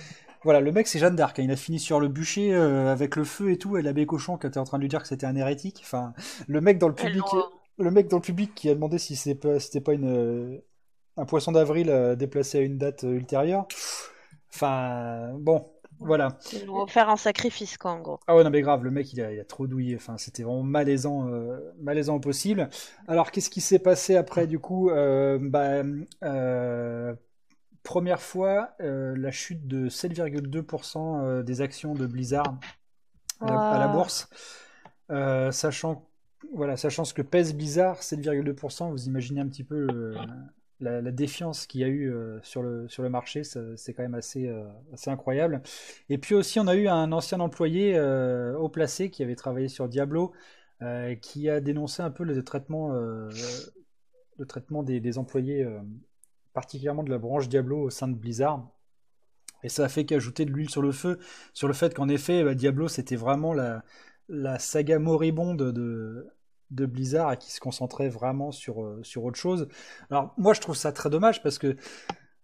[0.44, 1.40] voilà, le mec c'est Jeanne d'Arc.
[1.40, 4.46] Il a fini sur le bûcher avec le feu et tout, et l'abbé cochon qui
[4.46, 5.82] était en train de lui dire que c'était un hérétique.
[5.84, 6.14] Enfin,
[6.48, 7.26] le mec dans le public
[7.80, 9.36] le mec dans le public qui a demandé si c'était
[9.80, 10.58] pas, une, euh,
[11.18, 13.68] un poisson d'avril euh, déplacé à une date euh, ultérieure.
[14.54, 15.66] Enfin, bon,
[16.00, 16.38] voilà.
[16.54, 18.20] Ils vont faire un sacrifice, quoi, en gros.
[18.28, 19.96] Ah ouais, non, mais grave, le mec, il a, il a trop douillé.
[19.96, 21.30] Enfin, c'était vraiment malaisant,
[21.80, 22.70] malaisant au possible.
[23.08, 25.84] Alors, qu'est-ce qui s'est passé après, du coup bah,
[27.84, 32.58] Première fois, la chute de 7,2% des actions de Blizzard
[33.42, 34.30] à la bourse.
[35.52, 36.09] sachant
[36.54, 40.16] voilà, sachant ce que pèse Blizzard, 7,2%, vous imaginez un petit peu euh,
[40.80, 44.66] la, défiance qu'il y a eu euh, sur, le, marché, c'est quand même assez, euh,
[44.94, 45.62] assez incroyable.
[46.10, 49.88] Et puis aussi, on a eu un ancien employé haut placé qui avait travaillé sur
[49.88, 50.34] Diablo,
[51.22, 52.94] qui a dénoncé un peu le traitement,
[54.84, 55.68] des, employés,
[56.54, 58.68] particulièrement de la branche Diablo au sein de Blizzard.
[59.62, 61.20] Et ça a fait qu'ajouter de l'huile sur le feu,
[61.54, 66.30] sur le fait qu'en effet, bah, Diablo, c'était vraiment la saga moribonde de,
[66.72, 69.68] de Blizzard et qui se concentrait vraiment sur, euh, sur autre chose.
[70.10, 71.76] Alors moi je trouve ça très dommage parce que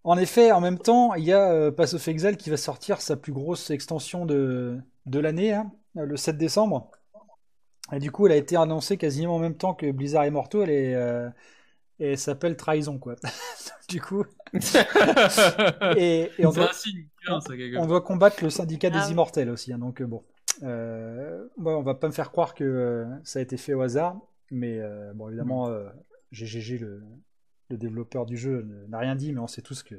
[0.03, 3.01] en effet en même temps il y a euh, Pass of Exile qui va sortir
[3.01, 6.91] sa plus grosse extension de, de l'année hein, le 7 décembre.
[7.91, 10.95] Et du coup elle a été annoncée quasiment en même temps que Blizzard Immortal et,
[10.95, 11.29] euh,
[11.99, 13.15] et elle s'appelle Trahison quoi.
[13.89, 14.25] du coup.
[15.97, 16.71] et, on, doit,
[17.77, 19.73] on, doit, combattre le syndicat des ah immortels aussi.
[19.73, 20.23] Hein, donc bon.
[20.63, 24.17] Euh, on va pas me faire croire que euh, ça a été fait au hasard,
[24.51, 25.69] mais euh, bon, évidemment,
[26.31, 27.03] GGG, le,
[27.71, 29.95] développeur du jeu, n'a rien dit, mais on sait tous que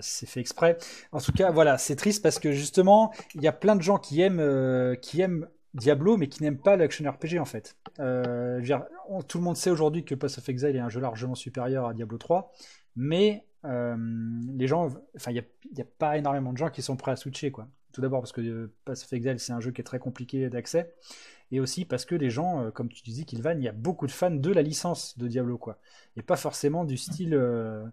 [0.00, 0.76] c'est fait exprès.
[1.10, 3.98] En tout cas, voilà, c'est triste parce que justement, il y a plein de gens
[3.98, 7.76] qui aiment, qui aiment Diablo, mais qui n'aiment pas l'action RPG en fait.
[7.96, 11.94] tout le monde sait aujourd'hui que Pass of Exile est un jeu largement supérieur à
[11.94, 12.52] Diablo 3,
[12.94, 15.34] mais les gens, enfin, il
[15.74, 17.66] n'y a, a, pas énormément de gens qui sont prêts à switcher quoi.
[17.92, 20.48] Tout d'abord parce que euh, Pass of Exile c'est un jeu qui est très compliqué
[20.48, 20.94] d'accès,
[21.50, 24.06] et aussi parce que les gens, euh, comme tu disais, Kilvan, il y a beaucoup
[24.06, 25.78] de fans de la licence de Diablo, quoi,
[26.16, 27.84] et pas forcément du style, euh,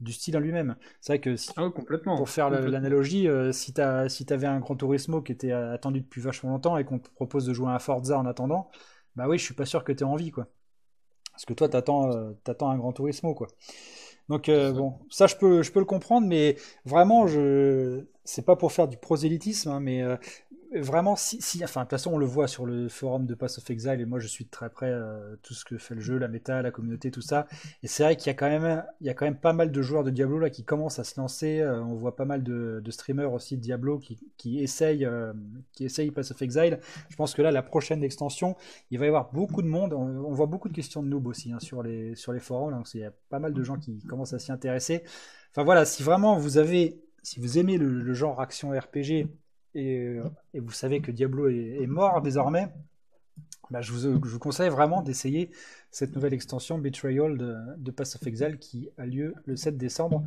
[0.00, 0.76] du style en lui-même.
[1.00, 5.22] C'est vrai que ah complètement, pour faire l'analogie, si tu si avais un Grand Turismo
[5.22, 8.18] qui était attendu depuis vachement longtemps et qu'on te propose de jouer à un Forza
[8.18, 8.70] en attendant,
[9.16, 10.48] bah oui, je suis pas sûr que tu aies envie, quoi.
[11.32, 12.10] Parce que toi, t'attends,
[12.46, 13.48] attends un Grand Turismo, quoi.
[14.28, 18.72] Donc bon, ça je peux, je peux le comprendre, mais vraiment, je, c'est pas pour
[18.72, 20.16] faire du prosélytisme, hein, mais euh,
[20.80, 23.58] vraiment, si, si, enfin, de toute façon, on le voit sur le forum de Pass
[23.58, 26.18] of Exile, et moi, je suis très près euh, tout ce que fait le jeu,
[26.18, 27.46] la méta, la communauté, tout ça.
[27.82, 29.70] Et c'est vrai qu'il y a quand même, il y a quand même pas mal
[29.70, 31.60] de joueurs de Diablo là qui commencent à se lancer.
[31.60, 35.32] Euh, on voit pas mal de, de, streamers aussi de Diablo qui, qui essayent, euh,
[35.72, 36.80] qui essayent Pass of Exile.
[37.08, 38.56] Je pense que là, la prochaine extension,
[38.90, 39.92] il va y avoir beaucoup de monde.
[39.92, 42.72] On, voit beaucoup de questions de noob aussi hein, sur les sur les forums.
[42.72, 45.02] donc il y a pas mal de gens qui commencent à s'y intéresser.
[45.50, 49.28] Enfin voilà, si vraiment vous avez, si vous aimez le genre action RPG
[49.74, 50.18] et,
[50.54, 52.68] et, vous savez que Diablo est, est mort désormais,
[53.72, 55.50] bah, je, vous, je, vous, conseille vraiment d'essayer
[55.90, 60.24] cette nouvelle extension Betrayal de, de, Pass of Exile qui a lieu le 7 décembre.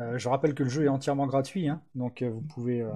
[0.00, 2.90] Euh, je rappelle que le jeu est entièrement gratuit, hein, donc euh, vous pouvez, euh,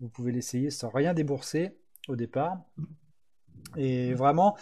[0.00, 1.76] vous pouvez l'essayer sans rien débourser
[2.08, 2.62] au départ.
[3.76, 4.56] Et vraiment,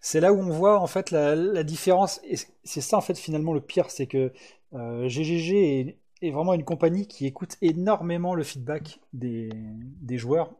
[0.00, 2.20] c'est là où on voit en fait la, la différence.
[2.24, 4.30] Et c'est ça en fait finalement le pire, c'est que
[4.72, 10.54] GGG est, est vraiment une compagnie qui écoute énormément le feedback des, des joueurs.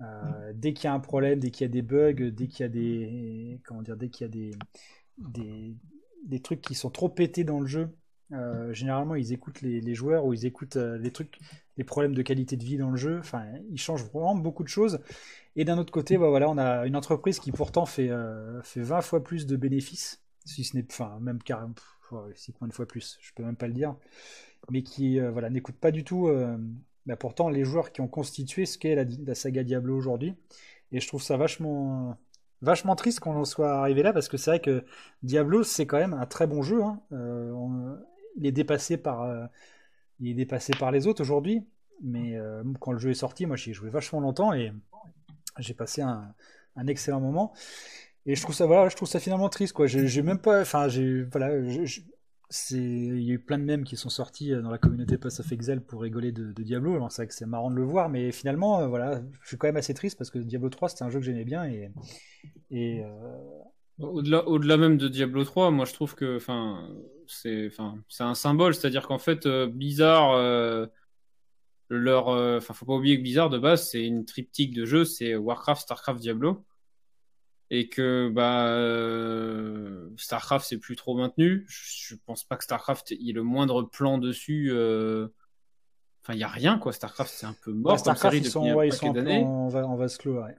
[0.00, 2.60] Euh, dès qu'il y a un problème, dès qu'il y a des bugs, dès qu'il
[2.60, 4.50] y a des comment dire, dès qu'il y a des,
[5.18, 5.76] des,
[6.24, 7.90] des trucs qui sont trop pétés dans le jeu,
[8.32, 11.38] euh, généralement ils écoutent les, les, joueurs ou ils écoutent euh, les trucs,
[11.76, 13.18] les problèmes de qualité de vie dans le jeu.
[13.18, 15.00] Enfin, ils changent vraiment beaucoup de choses.
[15.56, 18.10] Et d'un autre côté, bah voilà, on a une entreprise qui pourtant fait
[18.62, 21.74] fait 20 fois plus de bénéfices, si ce n'est, enfin même carrément,
[22.34, 23.96] c'est combien de fois plus, je peux même pas le dire
[24.68, 26.56] mais qui euh, voilà, n'écoute pas du tout euh,
[27.06, 30.34] bah, pourtant les joueurs qui ont constitué ce qu'est la, saga Diablo aujourd'hui.
[30.92, 32.18] Et je trouve ça vachement,
[32.62, 34.84] vachement triste qu'on en soit arrivé là, parce que c'est vrai que
[35.22, 36.82] Diablo, c'est quand même un très bon jeu.
[36.82, 37.00] Hein.
[37.12, 37.96] Euh, on,
[38.36, 39.46] il, est dépassé par, euh,
[40.18, 41.64] il est dépassé par les autres aujourd'hui,
[42.02, 42.38] mais
[42.80, 44.72] quand le jeu est sorti, moi j'y ai joué vachement longtemps et
[45.58, 46.34] j'ai passé un,
[46.86, 47.52] excellent moment.
[48.26, 49.86] Et je trouve ça, voilà, je trouve ça finalement triste, quoi.
[49.86, 51.50] J'ai même pas, enfin, j'ai, voilà,
[52.50, 55.38] c'est il y a eu plein de mèmes qui sont sortis dans la communauté Pass
[55.38, 56.94] of Exile pour rigoler de, Diablo.
[56.94, 59.76] Alors c'est c'est marrant de le voir mais finalement euh, voilà je suis quand même
[59.76, 61.90] assez triste parce que Diablo 3 c'était un jeu que j'aimais bien et,
[62.72, 63.08] et euh...
[64.00, 66.88] au-delà au-delà même de Diablo 3 moi je trouve que enfin
[67.28, 68.74] c'est enfin c'est un symbole.
[68.74, 70.86] C'est-à-dire qu'en fait euh, Blizzard euh,
[71.88, 75.36] leur enfin faut pas oublier que Blizzard de base c'est une triptyque de jeux c'est
[75.36, 76.64] Warcraft Starcraft Diablo
[77.70, 81.64] et que bah euh, Starcraft c'est plus trop maintenu.
[81.68, 84.70] Je, je, pense pas que Starcraft il y ait le moindre plan dessus.
[84.72, 85.28] Euh...
[86.22, 86.92] Enfin, il y a rien quoi.
[86.92, 87.92] Starcraft c'est un peu mort.
[87.92, 90.42] Ouais, Starcraft ils sont, ouais, ils sont en, va, en vase clos.
[90.42, 90.54] Ouais.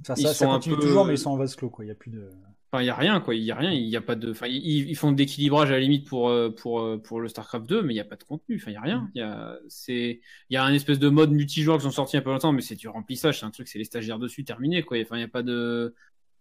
[0.00, 0.82] Enfin, ça, ça continue peu...
[0.82, 1.84] toujours, mais ils sont en vase clos quoi.
[1.84, 2.30] Il y a plus de.
[2.72, 3.34] Enfin, il y a rien quoi.
[3.34, 3.70] Il y a rien.
[3.70, 4.30] Il y a pas de.
[4.30, 7.92] Enfin, ils, ils font d'équilibrage à la limite pour pour pour le Starcraft 2, mais
[7.92, 8.56] il y a pas de contenu.
[8.56, 9.10] Enfin, il y a rien.
[9.14, 12.16] Il y a c'est il y a un espèce de mode multijoueur qui sont sortis
[12.16, 13.40] a pas longtemps, mais c'est du remplissage.
[13.40, 14.98] C'est un truc, c'est les stagiaires dessus terminé quoi.
[15.00, 15.94] Enfin, il y a pas de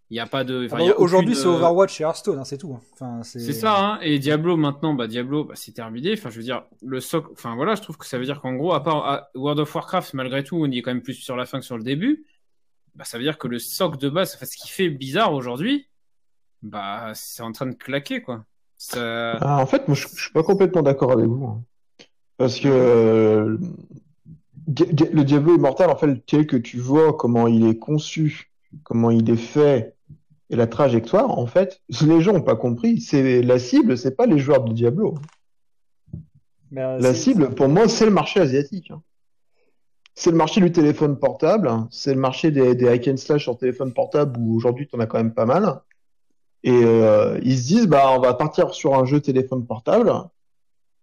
[0.09, 0.67] il y a pas de.
[0.71, 2.77] Ah bah, Aujourd'hui, c'est Overwatch et Hearthstone, hein, c'est tout.
[2.93, 3.99] Enfin, c'est ça, hein.
[4.01, 6.13] Et Diablo maintenant, bah Diablo, bah, c'est terminé.
[6.13, 7.31] Enfin, je veux dire, le soc.
[7.31, 9.73] Enfin voilà, je trouve que ça veut dire qu'en gros, à part à World of
[9.73, 11.83] Warcraft, malgré tout, on y est quand même plus sur la fin que sur le
[11.83, 12.25] début.
[12.95, 15.87] Bah, ça veut dire que le soc de base, enfin, ce qui fait bizarre aujourd'hui,
[16.61, 18.45] bah, c'est en train de claquer, quoi.
[18.77, 19.37] Ça...
[19.37, 21.63] Ah, en fait, moi, je, je suis pas complètement d'accord avec vous, hein.
[22.37, 23.57] parce que euh,
[24.67, 28.52] le Diablo Immortal, en fait, tel que tu vois comment il est conçu,
[28.83, 29.95] comment il est fait
[30.49, 33.01] et la trajectoire, en fait, les gens n'ont pas compris.
[33.01, 35.15] C'est la cible, c'est pas les joueurs de Diablo.
[36.77, 38.91] Euh, la cible, pour moi, c'est le marché asiatique.
[38.91, 39.01] Hein.
[40.15, 41.87] C'est le marché du téléphone portable, hein.
[41.89, 44.99] c'est le marché des, des hack and slash sur téléphone portable où aujourd'hui tu en
[44.99, 45.81] as quand même pas mal.
[46.63, 50.13] Et euh, ils se disent, bah, on va partir sur un jeu téléphone portable,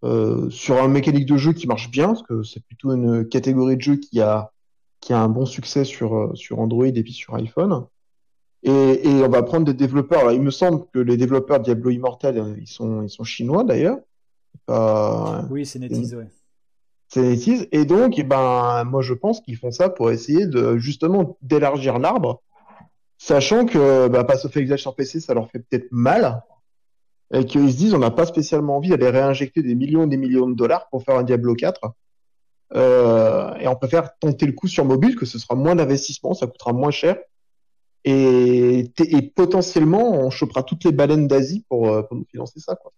[0.05, 3.77] euh, sur un mécanique de jeu qui marche bien, parce que c'est plutôt une catégorie
[3.77, 4.53] de jeu qui a,
[5.01, 7.87] qui a un bon succès sur, sur Android et puis sur iPhone.
[8.63, 10.21] Et, et, on va prendre des développeurs.
[10.21, 13.99] Alors, il me semble que les développeurs Diablo Immortal, ils sont, ils sont chinois d'ailleurs.
[14.69, 16.29] Euh, oui, c'est NetEase, ouais.
[17.09, 17.69] C'est NetEase.
[17.73, 21.99] Et donc, eh ben, moi, je pense qu'ils font ça pour essayer de justement d'élargir
[21.99, 22.43] l'arbre,
[23.17, 26.43] sachant que bah, Pass of Exile sur PC, ça leur fait peut-être mal,
[27.33, 30.17] et qu'ils se disent, on n'a pas spécialement envie d'aller réinjecter des millions et des
[30.17, 31.81] millions de dollars pour faire un Diablo 4.
[32.75, 36.47] Euh, et on préfère tenter le coup sur mobile, que ce sera moins d'investissement, ça
[36.47, 37.17] coûtera moins cher
[38.05, 42.75] et, et, potentiellement on chopera toutes les baleines d'Asie pour, euh, pour, nous financer ça
[42.77, 42.93] quoi.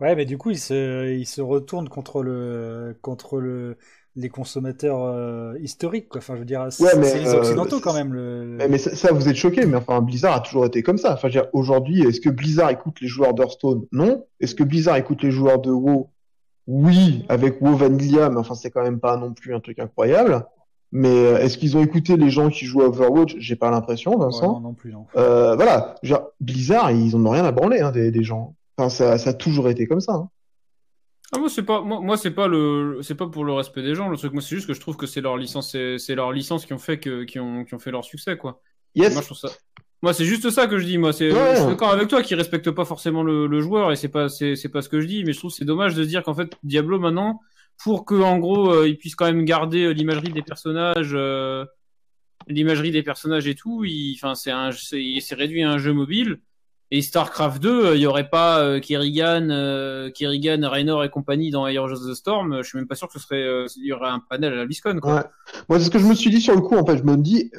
[0.00, 3.76] Ouais, mais du coup il se il se retourne contre le contre le
[4.16, 6.18] les consommateurs euh, historiques quoi.
[6.18, 8.56] Enfin je veux dire c'est ouais, les occidentaux euh, quand même le...
[8.58, 11.14] Mais, mais ça, ça, vous êtes choqué mais enfin Blizzard a toujours été comme ça.
[11.14, 13.86] Enfin aujourd'hui est-ce que Blizzard écoute les joueurs d'Hearthstone?
[13.92, 14.26] Non.
[14.40, 16.10] Est-ce que Blizzard écoute les joueurs de WoW?
[16.66, 20.46] Oui, avec WoW Vanilla mais enfin c'est quand même pas non plus un truc incroyable.
[20.96, 23.34] Mais euh, est-ce qu'ils ont écouté les gens qui jouent à Overwatch?
[23.38, 24.46] J'ai pas l'impression, Vincent.
[24.46, 25.06] Ouais, non, non plus, non.
[25.16, 28.54] Euh, voilà, genre, Blizzard, ils en ont rien à branler hein, des, des gens.
[28.76, 30.12] Enfin, ça, ça, a toujours été comme ça.
[30.12, 30.28] Hein.
[31.32, 33.96] Ah, moi, c'est pas, moi, moi c'est pas le, c'est pas pour le respect des
[33.96, 34.08] gens.
[34.08, 36.30] Le truc, moi, c'est juste que je trouve que c'est leur licence, c'est, c'est leur
[36.30, 38.60] licence qui ont fait que, qui ont, qui ont fait leur succès, quoi.
[38.94, 39.14] Yes.
[39.14, 39.48] Moi, je trouve ça.
[40.04, 40.98] Moi, c'est juste ça que je dis.
[40.98, 43.96] Moi, c'est, je suis d'accord avec toi qui respecte pas forcément le, le joueur et
[43.96, 45.24] c'est pas, c'est, c'est pas ce que je dis.
[45.24, 47.40] Mais je trouve que c'est dommage de se dire qu'en fait, Diablo maintenant,
[47.82, 51.64] pour que en gros, euh, ils puissent quand même garder euh, l'imagerie des personnages, euh,
[52.48, 53.84] l'imagerie des personnages et tout.
[53.84, 56.38] il- Enfin, c'est un, c'est, réduit à un jeu mobile.
[56.90, 59.48] Et StarCraft 2, euh, il y aurait pas Kerrigan,
[60.14, 62.58] Kerrigan, Raynor et compagnie dans Heroes of the Storm.
[62.62, 63.42] Je suis même pas sûr que ce serait,
[63.76, 65.14] il y aurait un panel à la BlizzCon, quoi.
[65.14, 65.22] Ouais.
[65.70, 66.76] Moi, c'est ce que je me suis dit sur le coup.
[66.76, 67.50] En fait, je me dis,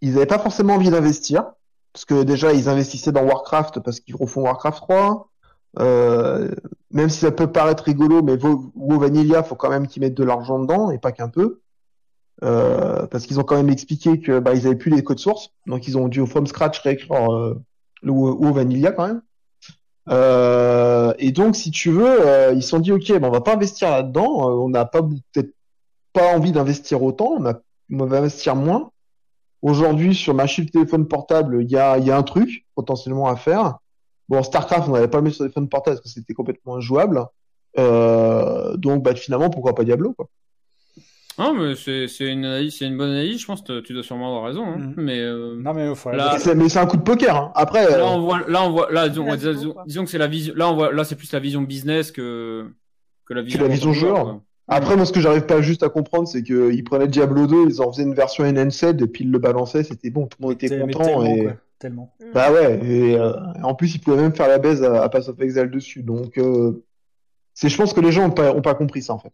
[0.00, 1.52] ils n'avaient pas forcément envie d'investir.
[1.92, 5.30] Parce que déjà, ils investissaient dans Warcraft parce qu'ils refont Warcraft 3.
[5.80, 6.50] Euh,
[6.90, 10.24] même si ça peut paraître rigolo, mais WoW Vanilla, faut quand même qu'ils mettent de
[10.24, 11.60] l'argent dedans et pas qu'un peu.
[12.44, 15.50] Euh, parce qu'ils ont quand même expliqué que bah, ils avaient plus les codes sources,
[15.66, 17.60] donc ils ont dû from scratch réécrire euh,
[18.02, 19.22] le WoW Vanilla quand même.
[20.10, 23.40] Euh, et donc, si tu veux, euh, ils se sont dit, ok, bon, on va
[23.40, 24.48] pas investir là-dedans.
[24.48, 25.54] Euh, on n'a pas peut-être
[26.12, 27.38] pas envie d'investir autant.
[27.90, 28.90] On va investir moins.
[29.62, 33.26] Aujourd'hui, sur ma chiffre téléphone portable, il y a, il y a un truc potentiellement
[33.28, 33.78] à faire.
[34.28, 37.24] Bon, StarCraft, on n'avait pas le mettre sur téléphone portable parce que c'était complètement injouable.
[37.78, 40.28] Euh, donc, bah, finalement, pourquoi pas Diablo, quoi.
[41.38, 43.40] Non, mais c'est, c'est une analyse, c'est une bonne analyse.
[43.40, 44.64] Je pense que tu dois sûrement avoir raison.
[44.66, 44.78] Hein.
[44.78, 44.94] Mhm.
[44.96, 47.36] Mais euh, Non, mais Là- C'est- Mais c'est un coup de poker.
[47.36, 47.52] Hein.
[47.54, 49.24] Après, là, euh, on voit, là, on voit, là, disons,
[49.86, 50.52] disons- que c'est la vision.
[50.56, 52.66] Là, on voit, là, c'est plus la vision business que
[53.24, 53.62] que la vision.
[53.62, 54.40] la vision joueur.
[54.68, 57.80] Après, moi, ce que j'arrive pas juste à comprendre, c'est qu'ils prenaient Diablo 2, ils
[57.80, 60.62] en faisaient une version enhanced et puis ils le balançaient, c'était bon, tout le monde
[60.62, 61.04] était content.
[61.04, 61.42] tellement, Et...
[61.44, 62.14] quoi, tellement.
[62.20, 62.32] Mm.
[62.34, 65.28] Bah ouais, et euh, en plus, ils pouvaient même faire la baise à, à Pass
[65.28, 66.02] of Exile dessus.
[66.02, 66.84] Donc, euh,
[67.54, 69.32] c'est, je pense que les gens ont pas, ont pas compris ça, en fait.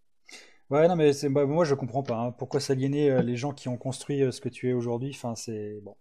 [0.71, 2.17] Ouais, non, mais c'est, bah, moi je comprends pas.
[2.17, 2.31] hein.
[2.39, 5.13] Pourquoi s'aliéner euh, les gens qui ont construit euh, ce que tu es aujourd'hui?
[5.15, 5.95] Enfin, c'est bon.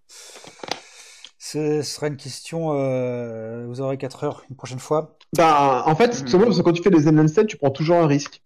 [1.38, 2.72] Ce serait une question.
[2.74, 5.18] euh, vous aurez 4 heures une prochaine fois.
[5.36, 7.98] Bah, en fait, c'est simplement parce que quand tu fais des enhanced, tu prends toujours
[7.98, 8.42] un risque.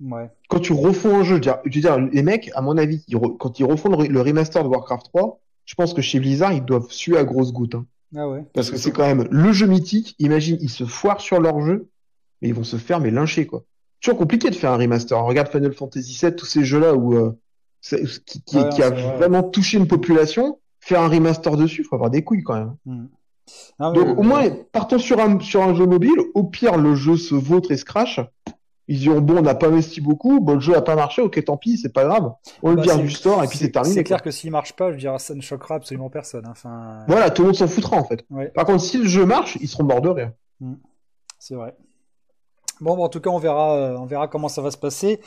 [0.00, 0.30] Ouais.
[0.48, 2.76] Quand tu refons un jeu, je veux dire, je veux dire, les mecs, à mon
[2.78, 5.92] avis, ils re- quand ils refont le, re- le remaster de Warcraft 3, je pense
[5.94, 7.74] que chez Blizzard, ils doivent suer à grosses gouttes.
[7.74, 7.84] hein.
[8.16, 8.44] Ah ouais.
[8.54, 10.14] Parce que c'est quand même le jeu mythique.
[10.18, 11.88] Imagine, ils se foirent sur leur jeu,
[12.40, 13.64] mais ils vont se faire mais lyncher, quoi.
[14.00, 15.18] Toujours compliqué de faire un remaster.
[15.22, 17.32] Regarde Final Fantasy VII, tous ces jeux-là où euh,
[17.82, 19.16] qui, qui, Ouais, qui a vrai.
[19.16, 22.74] vraiment touché une population, faire un remaster dessus, faut avoir des couilles quand même.
[22.86, 23.06] Hmm.
[23.80, 26.18] Non, mais, Donc au moins, partons sur un, sur un jeu mobile.
[26.34, 28.20] Au pire, le jeu se vautre et se crache.
[28.88, 31.44] Ils diront bon, on n'a pas investi beaucoup, bon, le jeu a pas marché, ok,
[31.44, 32.32] tant pis, c'est pas grave.
[32.62, 33.94] On le Bah, vire du store et puis c'est terminé.
[33.94, 36.46] C'est clair que s'il marche pas, je dirais, ça ne choquera absolument personne.
[36.46, 36.52] hein.
[36.52, 38.24] Enfin, Voilà, tout le monde s'en foutra en fait.
[38.30, 40.32] ouais, Par contre, si le jeu marche, ils seront morts de rire.
[41.38, 41.76] c'est vrai.
[42.80, 45.20] Bon, bon, en tout cas, on verra, euh, on verra comment ça va se passer.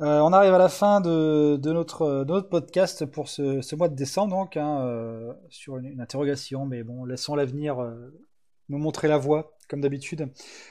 [0.00, 3.74] Euh, on arrive à la fin de, de notre, de notre podcast pour ce, ce
[3.74, 8.14] mois de décembre, donc, hein, euh, sur une, une interrogation, mais bon, laissons l'avenir euh,
[8.68, 10.28] nous montrer la voie, comme d'habitude.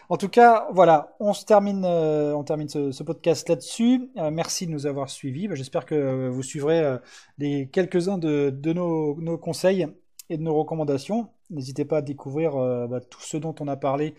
[0.10, 4.10] En tout cas, voilà, on se termine, euh, on termine ce, podcast là-dessus.
[4.18, 5.48] Euh, merci de nous avoir suivis.
[5.48, 6.98] Bah, J'espère que euh, vous suivrez
[7.38, 9.88] les quelques-uns de, nos, conseils
[10.30, 11.30] et de nos recommandations.
[11.50, 12.54] N'hésitez pas à découvrir
[12.88, 14.16] bah, tout ce dont on a parlé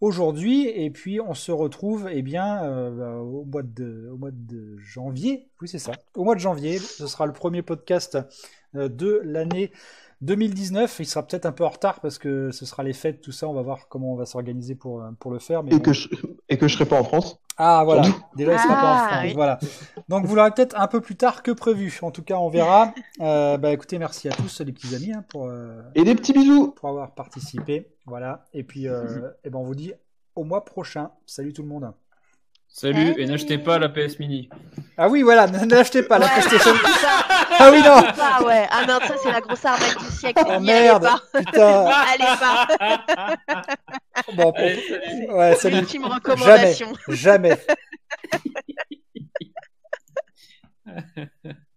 [0.00, 0.68] aujourd'hui.
[0.68, 5.48] Et puis, on se retrouve eh bien, bah, au, mois de, janvier.
[5.60, 5.92] Oui, c'est ça.
[6.14, 8.18] Au mois de janvier, ce sera le premier podcast
[8.72, 9.72] de l'année
[10.22, 10.96] 2019.
[11.00, 13.48] Il sera peut-être un peu en retard parce que ce sera les fêtes, tout ça.
[13.48, 15.62] On va voir comment on va s'organiser pour, euh, pour le faire.
[15.62, 15.80] Mais Et bon.
[15.82, 16.08] que je,
[16.48, 17.38] et que je serai pas en France.
[17.62, 18.02] Ah voilà,
[18.36, 19.32] déjà il sera pas en Ah, France, oui.
[19.34, 19.58] voilà.
[20.08, 21.98] Donc vous l'aurez peut-être un peu plus tard que prévu.
[22.00, 22.94] En tout cas, on verra.
[23.20, 26.32] Euh, bah écoutez, merci à tous les petits amis hein, pour, euh, Et des petits
[26.32, 26.72] bisous.
[26.72, 27.88] pour avoir participé.
[28.06, 28.46] Voilà.
[28.54, 29.92] Et puis, euh, eh ben on vous dit
[30.36, 31.10] au mois prochain.
[31.26, 31.92] Salut tout le monde.
[32.72, 34.48] Salut, et n'achetez pas la PS Mini.
[34.96, 36.72] Ah oui, voilà, n'achetez pas la ouais, PlayStation.
[37.58, 38.02] ah oui, non.
[38.12, 38.66] Pas, ouais.
[38.70, 40.42] Ah non, ça c'est la grosse arnaque du siècle.
[40.46, 41.86] Oh merde, allez putain.
[41.86, 42.68] allez pas.
[44.34, 45.36] bon, pour...
[45.36, 46.92] ouais, c'est l'ultime recommandation.
[47.08, 47.58] Jamais.
[50.86, 51.56] Jamais.